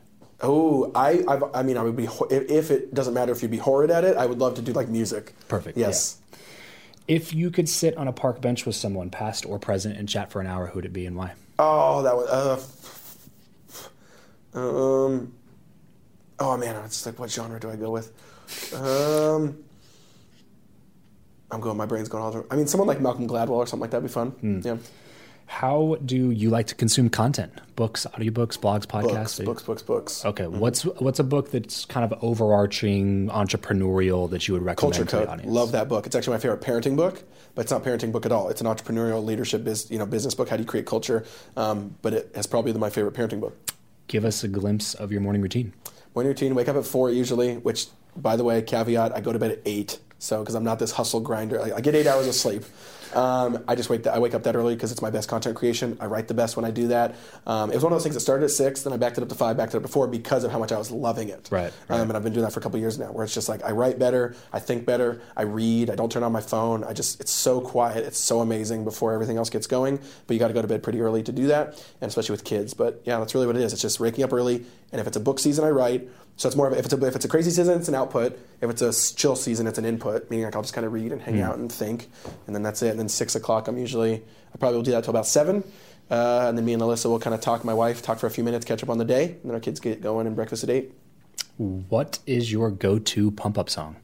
[0.43, 3.59] Oh, I, I've, I mean, I would be if it doesn't matter if you'd be
[3.59, 4.17] horrid at it.
[4.17, 5.35] I would love to do like music.
[5.49, 6.17] Perfect, Yes.
[7.11, 10.31] If you could sit on a park bench with someone, past or present, and chat
[10.31, 11.33] for an hour, who'd it be and why?
[11.59, 12.71] Oh, that was.
[14.55, 15.33] Uh, um.
[16.39, 18.13] Oh man, it's like what genre do I go with?
[18.73, 19.59] Um.
[21.51, 21.77] I'm going.
[21.77, 22.29] My brain's going all.
[22.29, 22.47] over.
[22.49, 24.31] I mean, someone like Malcolm Gladwell or something like that would be fun.
[24.31, 24.61] Hmm.
[24.63, 24.77] Yeah.
[25.51, 27.53] How do you like to consume content?
[27.75, 29.45] Books, audiobooks, blogs, podcasts?
[29.45, 30.25] Books, books, books, books.
[30.25, 35.11] Okay, what's what's a book that's kind of overarching entrepreneurial that you would recommend Culture
[35.11, 35.53] to the audience?
[35.53, 36.07] Love that book.
[36.07, 37.25] It's actually my favorite parenting book,
[37.57, 38.49] but it's not a parenting book at all.
[38.49, 40.49] It's an entrepreneurial leadership, biz, you know, business book.
[40.49, 41.25] How do you create culture?
[41.57, 43.59] Um, but it has probably been my favorite parenting book.
[44.07, 45.73] Give us a glimpse of your morning routine.
[46.15, 47.57] Morning routine: wake up at four usually.
[47.57, 49.99] Which, by the way, caveat: I go to bed at eight.
[50.21, 52.63] So because I'm not this hustle grinder, I, I get eight hours of sleep.
[53.15, 54.07] Um, I just wake.
[54.07, 55.97] I wake up that early because it's my best content creation.
[56.01, 57.17] I write the best when I do that.
[57.47, 59.23] Um, it was one of those things that started at six, then I backed it
[59.23, 61.29] up to five, backed it up to four because of how much I was loving
[61.29, 61.49] it.
[61.51, 62.01] Right, right.
[62.01, 63.65] Um, and I've been doing that for a couple years now, where it's just like
[63.65, 66.85] I write better, I think better, I read, I don't turn on my phone.
[66.85, 69.99] I just it's so quiet, it's so amazing before everything else gets going.
[70.27, 72.45] But you got to go to bed pretty early to do that, and especially with
[72.45, 72.75] kids.
[72.75, 73.73] But yeah, that's really what it is.
[73.73, 76.09] It's just waking up early, and if it's a book season, I write.
[76.37, 78.39] So it's more of if it's a if it's a crazy season, it's an output.
[78.63, 80.31] If it's a chill season, it's an input.
[80.31, 81.43] Meaning like I'll just kind of read and hang Hmm.
[81.43, 82.09] out and think,
[82.47, 82.91] and then that's it.
[82.91, 84.23] And then six o'clock, I'm usually
[84.55, 85.65] I probably will do that till about seven.
[86.11, 87.65] Uh, and then me and Alyssa will kind of talk.
[87.65, 89.61] My wife talk for a few minutes, catch up on the day, and then our
[89.61, 90.93] kids get going and breakfast at eight.
[91.57, 93.97] What is your go-to pump-up song?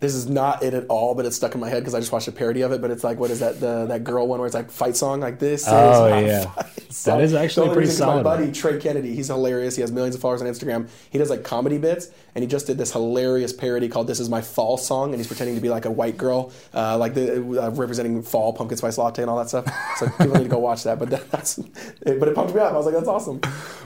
[0.00, 2.10] This is not it at all, but it's stuck in my head because I just
[2.10, 2.80] watched a parody of it.
[2.80, 3.60] But it's like, what is that?
[3.60, 5.66] The that girl one where it's like fight song, like this.
[5.68, 6.52] Oh, is yeah.
[6.88, 7.18] song.
[7.18, 9.76] That is actually pretty solid My buddy Trey Kennedy, he's hilarious.
[9.76, 10.88] He has millions of followers on Instagram.
[11.10, 14.30] He does like comedy bits, and he just did this hilarious parody called "This Is
[14.30, 17.36] My Fall Song," and he's pretending to be like a white girl, uh, like the
[17.62, 19.66] uh, representing fall pumpkin spice latte and all that stuff.
[19.98, 20.98] So people need to go watch that.
[20.98, 22.72] But that, that's, but it pumped me up.
[22.72, 23.40] I was like, that's awesome.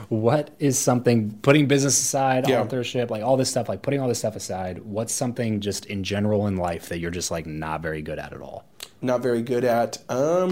[0.09, 2.61] What is something putting business aside, Yeah.
[2.61, 4.79] authorship, like all this stuff, like putting all this stuff aside?
[4.85, 8.31] What's something just in general in life that you're just like not very good at
[8.31, 8.63] at all?
[9.01, 10.51] not very good at um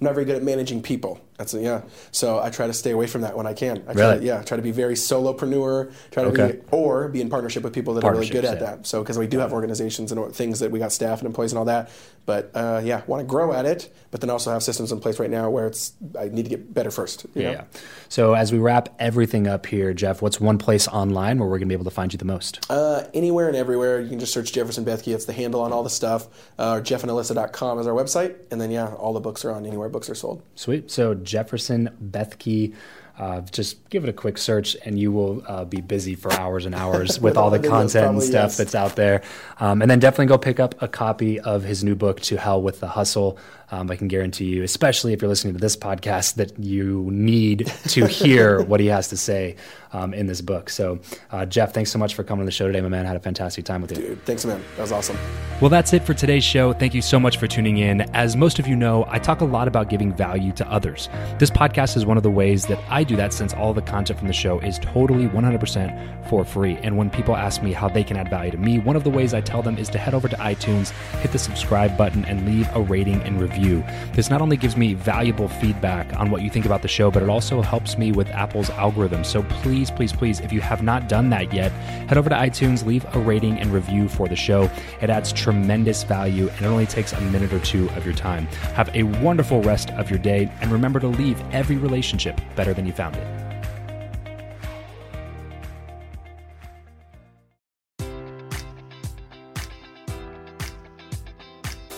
[0.00, 1.20] I'm not very good at managing people.
[1.38, 1.82] That's yeah.
[2.12, 3.78] So I try to stay away from that when I can.
[3.88, 4.20] I try Really?
[4.20, 5.90] to, yeah, try to be very solopreneur.
[6.10, 6.52] Try to Okay.
[6.52, 8.66] be or be in partnership with people that are really good at yeah.
[8.66, 8.86] that.
[8.86, 11.58] So because we do have organizations and things that we got staff and employees and
[11.58, 11.90] all that.
[12.26, 15.18] But uh, yeah, want to grow at it, but then also have systems in place
[15.18, 17.26] right now where it's I need to get better first.
[17.34, 17.50] you know?
[17.50, 17.64] Yeah.
[18.08, 21.66] So as we wrap everything up here, Jeff, what's one place online where we're gonna
[21.68, 22.64] be able to find you the most?
[22.70, 24.00] Uh, anywhere and everywhere.
[24.00, 25.12] You can just search Jefferson Bethke.
[25.12, 26.28] It's the handle on all the stuff.
[26.58, 28.36] Uh, jeffandalyssa.com is our website.
[28.50, 30.42] And then, yeah, all the books are on anywhere books are sold.
[30.54, 30.90] Sweet.
[30.90, 32.74] So Jefferson Bethke.
[33.18, 36.64] uh, just give it a quick search and you will uh, be busy for hours
[36.64, 38.56] and hours with all the content and stuff yes.
[38.56, 39.22] that's out there.
[39.60, 42.62] Um, and then definitely go pick up a copy of his new book, To Hell
[42.62, 43.38] with the Hustle.
[43.72, 47.72] Um, I can guarantee you, especially if you're listening to this podcast, that you need
[47.88, 49.56] to hear what he has to say
[49.94, 50.68] um, in this book.
[50.68, 53.06] So, uh, Jeff, thanks so much for coming to the show today, my man.
[53.06, 54.08] I had a fantastic time with you.
[54.08, 54.62] Dude, thanks, man.
[54.76, 55.16] That was awesome.
[55.62, 56.74] Well, that's it for today's show.
[56.74, 58.02] Thank you so much for tuning in.
[58.14, 61.08] As most of you know, I talk a lot about giving value to others.
[61.38, 64.18] This podcast is one of the ways that I do that since all the content
[64.18, 66.76] from the show is totally 100% for free.
[66.82, 69.10] And when people ask me how they can add value to me, one of the
[69.10, 70.90] ways I tell them is to head over to iTunes,
[71.20, 73.84] hit the subscribe button, and leave a rating and review review.
[74.12, 77.22] This not only gives me valuable feedback on what you think about the show, but
[77.22, 79.24] it also helps me with Apple's algorithm.
[79.24, 81.70] So please, please, please, if you have not done that yet,
[82.08, 84.70] head over to iTunes, leave a rating and review for the show.
[85.00, 88.46] It adds tremendous value and it only takes a minute or two of your time.
[88.74, 92.86] Have a wonderful rest of your day and remember to leave every relationship better than
[92.86, 93.51] you found it.